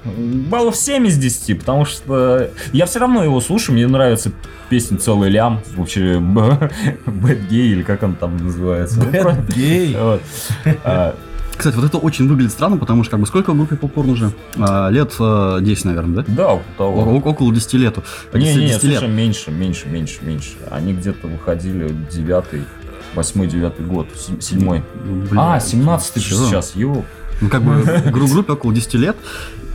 [0.49, 4.33] баллов 7 из 10, потому что я все равно его слушаю, мне нравится
[4.71, 6.19] песня «Целый лям», вообще
[7.07, 8.99] «Бэд гей» или как он там называется.
[9.05, 9.95] Ну, про- Гей.
[10.85, 11.15] А,
[11.57, 14.33] Кстати, вот это очень выглядит странно, потому что как бы сколько в группе попкорн уже?
[14.59, 16.25] А, лет э, 10, наверное, да?
[16.27, 17.03] Да, того.
[17.03, 17.97] о- около 10 лет.
[18.33, 18.99] Не, Если не, 10 лет.
[19.01, 20.53] слушай, меньше, меньше, меньше, меньше.
[20.71, 22.63] Они где-то выходили девятый,
[23.15, 24.83] восьмой, девятый год, се- седьмой.
[25.05, 26.47] Блин, А, 17 же чё?
[26.47, 27.05] сейчас, ё.
[27.41, 29.17] Ну, как бы гру- группе около 10 лет.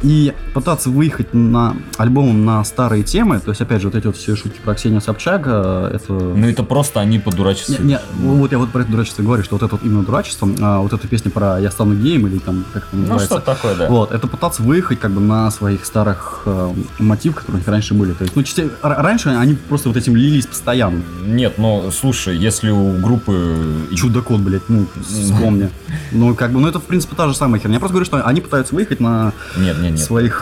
[0.01, 4.15] И пытаться выехать на альбомом на старые темы, то есть, опять же, вот эти вот
[4.15, 6.13] все шутки про Ксению Собчак, э, это...
[6.13, 7.81] Ну это просто они подурачатся.
[7.81, 10.49] Не, не, вот я вот про это дурачество говорю, что вот это вот именно дурачество,
[10.61, 13.35] а, вот эта песня про «Я стану геем» или там, как это Ну называется.
[13.35, 13.87] что такое, да.
[13.89, 17.93] Вот, это пытаться выехать как бы на своих старых э, мотив, которые у них раньше
[17.93, 18.13] были.
[18.13, 21.03] То есть, ну, частей- раньше они просто вот этим лились постоянно.
[21.25, 23.55] Нет, ну слушай, если у группы...
[23.95, 25.69] Чудо-кот, блядь, ну, вспомни.
[26.11, 27.75] Ну, как бы, ну, это, в принципе, та же самая херня.
[27.75, 29.99] Я просто говорю, что они пытаются выехать на Нет, нет, нет.
[29.99, 30.39] своих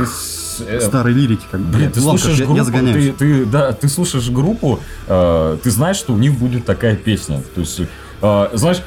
[0.57, 1.77] Ты э, старой лирике, как бы.
[1.77, 3.05] Блин, ты ладно, слушаешь я, группу, я загоняюсь.
[3.05, 7.41] ты, ты- да, ты слушаешь группу, э, ты знаешь, что у них будет такая песня.
[7.55, 7.81] То есть,
[8.21, 8.81] э, знаешь,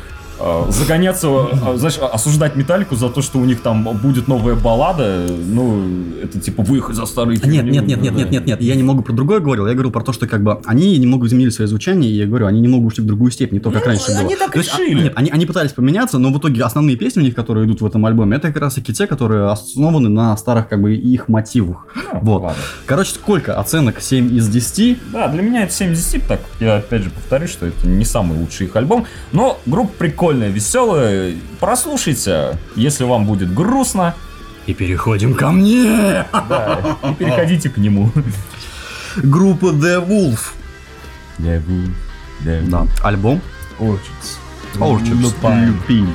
[0.68, 5.84] загоняться, а, знаешь, осуждать Металлику за то, что у них там будет новая баллада, ну,
[6.22, 9.12] это типа выход за старые Нет, нет, нет, нет, нет, нет, нет, я немного про
[9.12, 9.66] другое говорил.
[9.66, 12.46] Я говорил про то, что как бы они немного изменили свое звучание, и я говорю,
[12.46, 14.36] они немного ушли в другую степь, не то, как Ну, раньше они было.
[14.38, 15.02] так То есть, а, решили.
[15.04, 17.86] нет, они, они пытались поменяться, но в итоге основные песни у них, которые идут в
[17.86, 21.86] этом альбоме, это как раз таки те, которые основаны на старых как бы их мотивах.
[21.94, 22.42] Ну, вот.
[22.42, 22.58] ладно.
[22.86, 24.00] Короче, сколько оценок?
[24.00, 24.98] 7 из 10.
[25.12, 28.04] Да, для меня это 7 из 10, так я опять же повторюсь, что это не
[28.04, 34.14] самый лучший их альбом, но группа прикольная, веселая, прослушайте, если вам будет грустно,
[34.66, 36.26] И переходим ко мне.
[36.32, 38.10] да, и переходите к нему.
[39.16, 40.52] Группа The Wolf.
[41.38, 43.40] Да, альбом.
[43.78, 44.38] Orchards.
[44.76, 45.74] Lupine.
[45.88, 46.08] Lupin.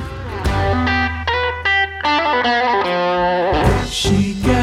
[3.90, 4.55] She got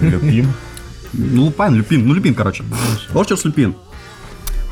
[0.00, 0.52] Люпин.
[1.12, 2.64] Ну, Лупайн, Люпин, ну, Люпин, короче.
[3.14, 3.74] Орчерс Люпин.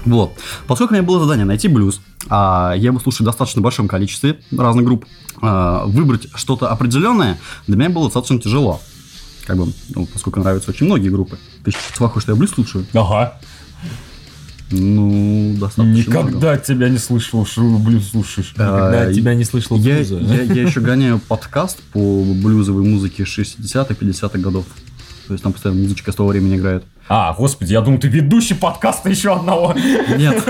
[0.05, 0.33] Вот.
[0.67, 4.39] Поскольку у меня было задание найти блюз, а я его слушаю в достаточно большом количестве
[4.57, 5.05] разных групп,
[5.43, 8.81] а, выбрать что-то определенное для меня было достаточно тяжело.
[9.47, 11.39] Как бы, ну, поскольку нравятся очень многие группы.
[11.65, 12.87] Ты похож, что я блюз слушаю?
[12.93, 13.41] Ага.
[14.71, 16.29] Ну, достаточно много.
[16.29, 18.53] Никогда тебя не слышал, что блюз слушаешь.
[18.55, 20.19] Когда А, тебя не слышал Я, блюза.
[20.19, 24.67] я, я еще гоняю подкаст по блюзовой музыке 60-х, 50-х годов.
[25.29, 26.85] То есть там постоянно музычка с того времени играет.
[27.07, 29.75] А, господи, я думал, ты ведущий подкаста еще одного.
[30.17, 30.43] Нет.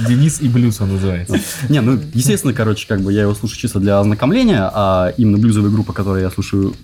[0.00, 1.38] Денис и блюз он называется.
[1.68, 5.72] Не, ну, естественно, короче, как бы я его слушаю чисто для ознакомления, а именно блюзовые
[5.72, 6.74] группы, которые я слушаю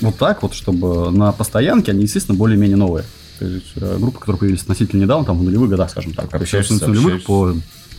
[0.00, 3.04] вот так вот, чтобы на постоянке, они, естественно, более-менее новые.
[3.40, 6.32] То есть э, группы, которые появились относительно недавно, там, в нулевых годах, скажем так.
[6.32, 7.26] Общаешься, общаешься.
[7.26, 7.52] по...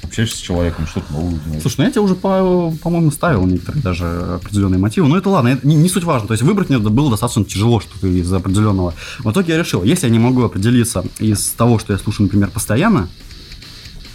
[0.03, 1.61] Общаешься с человеком, что-то новое узнаешь.
[1.61, 4.05] Слушай, ну я тебе уже, по- по-моему, ставил некоторые даже
[4.41, 5.07] определенные мотивы.
[5.07, 6.27] Но это ладно, это не, не суть важно.
[6.27, 8.93] То есть выбрать мне было достаточно тяжело что-то из определенного.
[9.19, 12.49] В итоге я решил, если я не могу определиться из того, что я слушаю, например,
[12.49, 13.09] постоянно,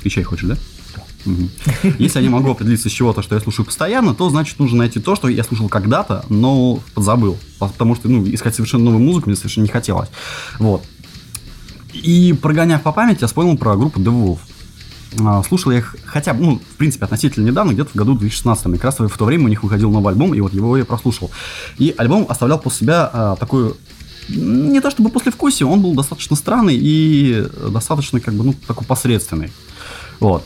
[0.02, 0.56] ты чай хочешь, да?
[1.24, 1.50] Мгм.
[1.98, 4.98] Если я не могу определиться из чего-то, что я слушаю постоянно, то значит нужно найти
[5.00, 7.38] то, что я слушал когда-то, но подзабыл.
[7.58, 10.08] Потому что ну, искать совершенно новую музыку мне совершенно не хотелось.
[10.58, 10.82] Вот.
[11.92, 14.38] И прогоняв по памяти, я вспомнил про группу The Wolf.
[15.20, 18.66] А, Слушал я их хотя бы, ну, в принципе, относительно недавно, где-то в году 2016.
[18.66, 20.84] И как раз в то время у них выходил новый альбом, и вот его я
[20.84, 21.30] прослушал.
[21.78, 23.76] И альбом оставлял после себя а, такую
[24.28, 29.52] не то чтобы послевкусие, он был достаточно странный и достаточно, как бы, ну, такой посредственный.
[30.20, 30.44] Вот.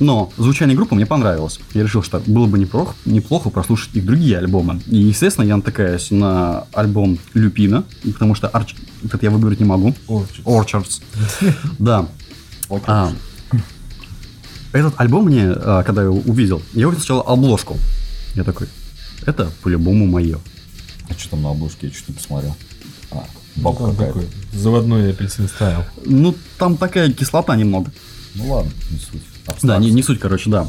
[0.00, 1.58] Но звучание группы мне понравилось.
[1.74, 4.80] Я решил, что было бы неплохо, неплохо прослушать их другие альбомы.
[4.86, 8.74] И, естественно, я натыкаюсь на альбом Люпина, потому что Арч...
[9.04, 9.94] этот я выбрать не могу.
[10.06, 10.44] Orchards.
[10.44, 11.02] Orchards.
[11.78, 12.06] Да.
[12.86, 13.12] А,
[14.72, 17.78] Этот альбом мне, а, когда я его увидел, я увидел сначала обложку.
[18.34, 18.68] Я такой,
[19.26, 20.38] это по-любому мое.
[21.08, 21.86] А что там на обложке?
[21.88, 22.54] Я что-то посмотрел.
[23.10, 23.24] А,
[23.56, 24.20] Ну, бабка там какая-то.
[24.20, 25.84] такой заводной апельсин стайл.
[26.04, 27.90] Ну, там такая кислота немного.
[28.34, 29.22] Ну ладно, не суть.
[29.62, 30.68] Да, не, не суть, короче, да.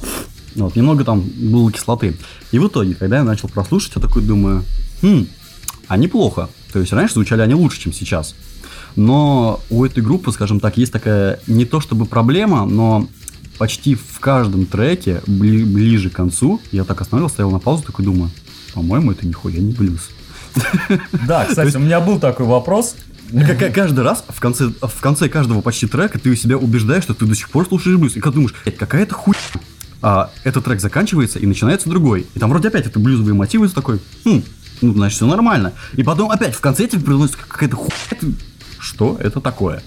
[0.56, 2.18] Вот, немного там было кислоты.
[2.52, 4.64] И в итоге, когда я начал прослушать, я такой думаю,
[5.02, 5.28] хм,
[5.88, 6.50] а неплохо.
[6.72, 8.34] То есть раньше звучали они лучше, чем сейчас.
[8.95, 13.08] Но у этой группы, скажем так, есть такая не то чтобы проблема, но
[13.60, 18.03] почти в каждом треке, бли- ближе к концу, я так остановился, стоял на паузу, такой
[18.05, 18.32] думаю,
[18.74, 20.10] по-моему, это нихуя не блюз.
[21.28, 22.95] Да, кстати, у меня был такой вопрос.
[23.32, 27.26] Как- Каждый раз в конце, в конце каждого почти трека ты себя убеждаешь, что ты
[27.26, 28.16] до сих пор слушаешь блюз.
[28.16, 29.38] И когда думаешь, «Блядь, какая-то хуйня.
[30.01, 32.26] А этот трек заканчивается и начинается другой.
[32.34, 34.41] И там вроде опять это блюзовые мотивы, и такой, хм,
[34.82, 35.74] ну, значит, все нормально.
[35.93, 38.34] И потом опять в конце тебе приносит какая-то хуйня.
[38.80, 39.84] Что это такое?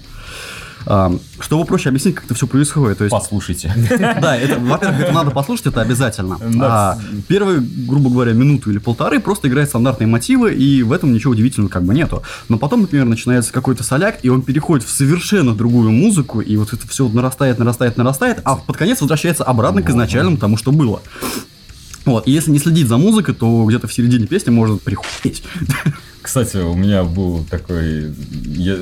[0.85, 2.99] Чтобы проще объяснить, как это все происходит.
[2.99, 3.73] То есть, Послушайте.
[3.99, 6.37] да, это, во-первых, это надо послушать, это обязательно.
[6.65, 11.33] А первые, грубо говоря, минуту или полторы просто играет стандартные мотивы, и в этом ничего
[11.33, 12.23] удивительного как бы нету.
[12.47, 16.73] Но потом, например, начинается какой-то соляк, и он переходит в совершенно другую музыку, и вот
[16.73, 21.01] это все нарастает, нарастает, нарастает, а под конец возвращается обратно к изначальному тому, что было.
[22.05, 25.43] Вот, и если не следить за музыкой, то где-то в середине песни можно прихуеть.
[26.23, 28.13] Кстати, у меня был такой...
[28.45, 28.77] Я...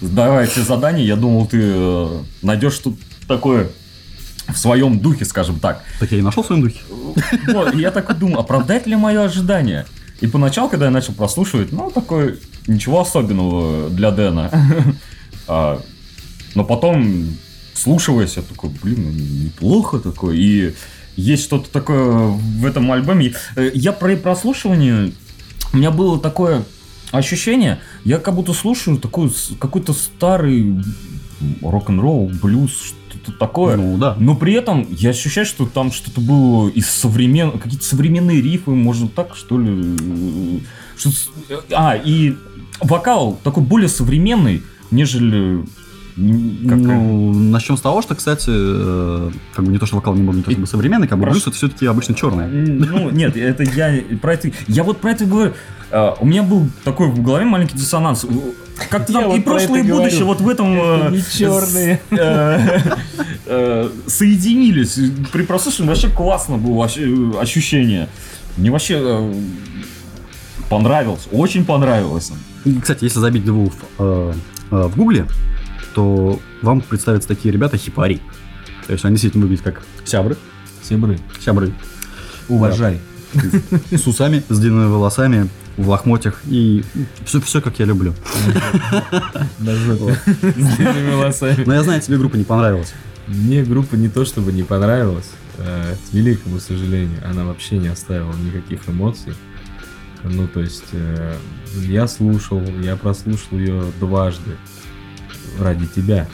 [0.00, 2.96] Давайте задание, я думал, ты э, найдешь что-то
[3.28, 3.68] такое
[4.48, 5.84] в своем духе, скажем так.
[6.00, 6.80] Так я и нашел в своем духе.
[7.52, 9.84] Вот, и я такой думаю, оправдает ли мое ожидание?
[10.22, 14.50] И поначалу, когда я начал прослушивать, ну, такой, ничего особенного для Дэна.
[15.48, 15.82] А,
[16.54, 17.36] но потом,
[17.74, 20.36] слушаясь, я такой, блин, ну, неплохо такое.
[20.36, 20.74] И
[21.16, 23.34] есть что-то такое в этом альбоме.
[23.56, 25.12] Э, Я про прослушивание,
[25.72, 26.64] у меня было такое
[27.10, 30.82] ощущение, я как будто слушаю такой какой-то старый
[31.60, 32.70] рок-н-ролл, блюз,
[33.10, 33.76] что-то такое.
[33.76, 34.16] Ну да.
[34.18, 37.58] Но при этом я ощущаю, что там что-то было из современ...
[37.58, 39.68] какие-то современные рифы, может так, что ли.
[39.70, 40.58] э,
[40.96, 41.10] Что...
[41.10, 41.30] с-
[41.72, 42.34] А, и
[42.80, 45.64] вокал такой более современный, нежели...
[46.14, 50.22] как- Ну, начнем с того, что, кстати, э, как бы не то, что вокал не
[50.22, 51.34] был не то чтобы современный, как бы Прошу.
[51.36, 52.48] блюз это все-таки обычно черный.
[52.48, 54.50] Ну, нет, это я про это...
[54.68, 55.52] Я вот про это говорю.
[55.90, 58.26] А, У меня был такой в голове маленький диссонанс.
[58.90, 60.26] Как-то Я там вот и про прошлое, и это будущее говорю.
[60.26, 60.66] вот в этом...
[60.74, 62.00] э, не черные.
[62.10, 62.80] э,
[63.46, 64.98] э, Соединились.
[65.32, 68.08] При прослушивании вообще классно было ощ- ощущение.
[68.56, 69.34] Мне вообще э,
[70.68, 72.32] понравилось, очень понравилось.
[72.80, 74.32] Кстати, если забить двух э,
[74.70, 75.26] э, в гугле,
[75.94, 78.20] то вам представятся такие ребята хипари.
[78.86, 80.36] То есть они действительно выглядят как сябры.
[80.82, 81.72] Себры, Сябры
[82.48, 83.00] уважай.
[83.90, 86.84] с усами, с длинными волосами, в лохмотьях и
[87.24, 88.14] все, все как я люблю.
[89.58, 91.64] Даже с длинными волосами.
[91.64, 92.92] Но я знаю, тебе группа не понравилась.
[93.28, 98.34] Мне группа не то чтобы не понравилась, э, к великому сожалению, она вообще не оставила
[98.34, 99.34] никаких эмоций.
[100.24, 101.34] Ну, то есть, э,
[101.76, 104.56] я слушал, я прослушал ее дважды
[105.60, 106.28] ради тебя.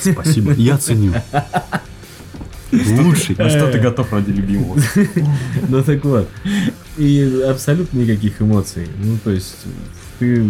[0.00, 1.14] Спасибо, я ценю.
[2.72, 3.36] Лучший.
[3.36, 4.78] На что ты готов ради любимого?
[5.68, 6.28] Ну так вот.
[6.96, 8.86] И абсолютно никаких эмоций.
[9.02, 9.56] Ну, то есть,
[10.18, 10.44] ты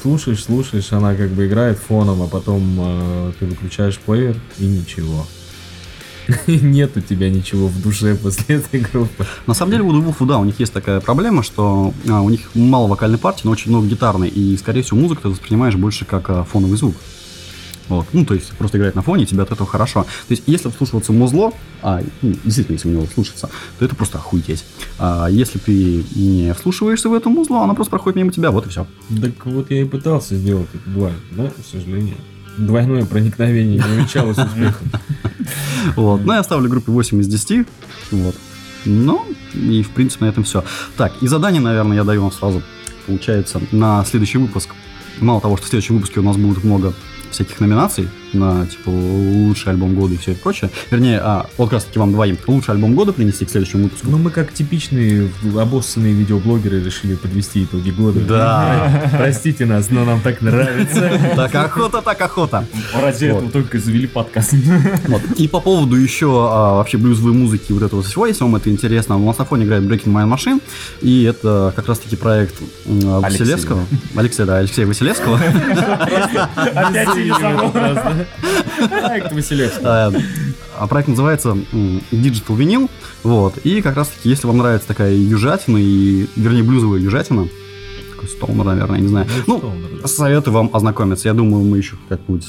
[0.00, 5.26] слушаешь, слушаешь, она как бы играет фоном, а потом э, ты выключаешь плеер и ничего.
[6.46, 9.26] Нет у тебя ничего в душе после этой группы.
[9.46, 12.50] На самом деле у Дубуфу, да, у них есть такая проблема, что а, у них
[12.54, 16.30] мало вокальной партии, но очень много гитарной, и, скорее всего, музыку ты воспринимаешь больше как
[16.30, 16.94] а, фоновый звук.
[17.90, 18.06] Вот.
[18.12, 20.04] Ну, то есть просто играет на фоне, и тебе от этого хорошо.
[20.04, 24.18] То есть, если вслушиваться музло, а, ну, действительно, если в него вслушаться, то это просто
[24.18, 24.64] охуеть.
[24.98, 28.70] А если ты не вслушиваешься в это музло, оно просто проходит мимо тебя, вот и
[28.70, 28.86] все.
[29.20, 32.14] Так вот я и пытался сделать это дважды, но, к сожалению,
[32.56, 34.90] двойное проникновение не увенчалось успехом.
[35.96, 36.24] Вот.
[36.24, 37.66] Но я ставлю группе 8 из 10.
[38.12, 38.36] Вот.
[38.84, 40.62] Ну, и в принципе на этом все.
[40.96, 42.62] Так, и задание, наверное, я даю вам сразу,
[43.06, 44.70] получается, на следующий выпуск.
[45.18, 46.94] Мало того, что в следующем выпуске у нас будет много
[47.30, 50.70] всяких номинаций на, типа, лучший альбом года и все это прочее.
[50.90, 54.08] Вернее, а, вот как раз таки вам двоим лучший альбом года принести к следующему выпуску.
[54.10, 58.20] Ну, мы как типичные обоссанные видеоблогеры решили подвести итоги года.
[58.20, 59.10] Да.
[59.18, 61.10] Простите нас, но нам так нравится.
[61.36, 62.66] Так охота, так охота.
[62.94, 64.54] Ради этого только завели подкаст.
[65.36, 69.16] И по поводу еще а, вообще блюзовой музыки вот этого всего, если вам это интересно,
[69.16, 70.60] у нас на фоне играет Breaking My Machine,
[71.00, 72.54] и это как раз-таки проект
[72.86, 73.40] м, Алексея.
[73.40, 73.86] Василевского.
[74.16, 75.40] Алексея, да, Алексея Василевского.
[76.74, 77.08] Опять.
[78.88, 79.82] Так, Василевский.
[79.84, 80.12] А
[80.80, 81.50] а проект называется
[82.10, 82.90] Digital Vinyl.
[83.22, 83.58] Вот.
[83.64, 87.48] И как раз-таки, если вам нравится такая южатина, и, вернее, блюзовая южатина,
[88.12, 89.26] такой стоунер, наверное, я не знаю.
[89.46, 89.62] Ну,
[90.06, 91.28] советую вам ознакомиться.
[91.28, 92.46] Я думаю, мы еще как-нибудь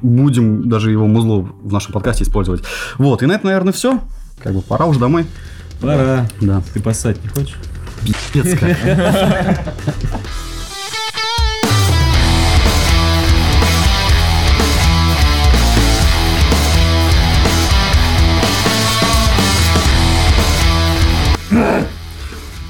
[0.00, 2.62] будем даже его музло в нашем подкасте использовать.
[2.98, 3.20] Вот.
[3.24, 4.00] И на это, наверное, все.
[4.40, 5.26] Как бы пора уже домой.
[5.80, 6.28] Пора.
[6.40, 6.62] Да.
[6.72, 7.56] Ты поссать не хочешь?
[8.32, 8.76] Пиздец как.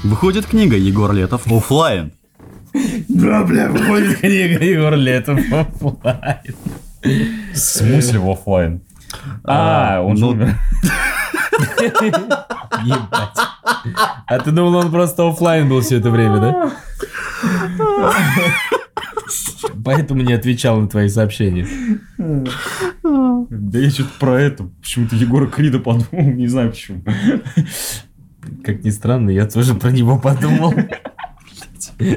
[0.09, 2.11] Выходит книга Егор Летов оффлайн.
[3.09, 6.55] Да, бля, выходит книга Егор Летов оффлайн.
[7.53, 8.81] В смысле в оффлайн?
[9.43, 10.57] А, он же ну, умер.
[12.83, 13.37] Ебать.
[14.25, 16.71] А ты думал, он просто оффлайн был все это время, да?
[19.85, 21.67] Поэтому не отвечал на твои сообщения.
[22.17, 24.63] Да я что-то про это.
[24.81, 27.03] Почему-то Егора Крида подумал, не знаю почему.
[28.63, 30.73] Как ни странно, я тоже про него подумал.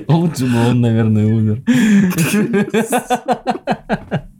[0.09, 1.62] Лучше бы он, наверное, умер.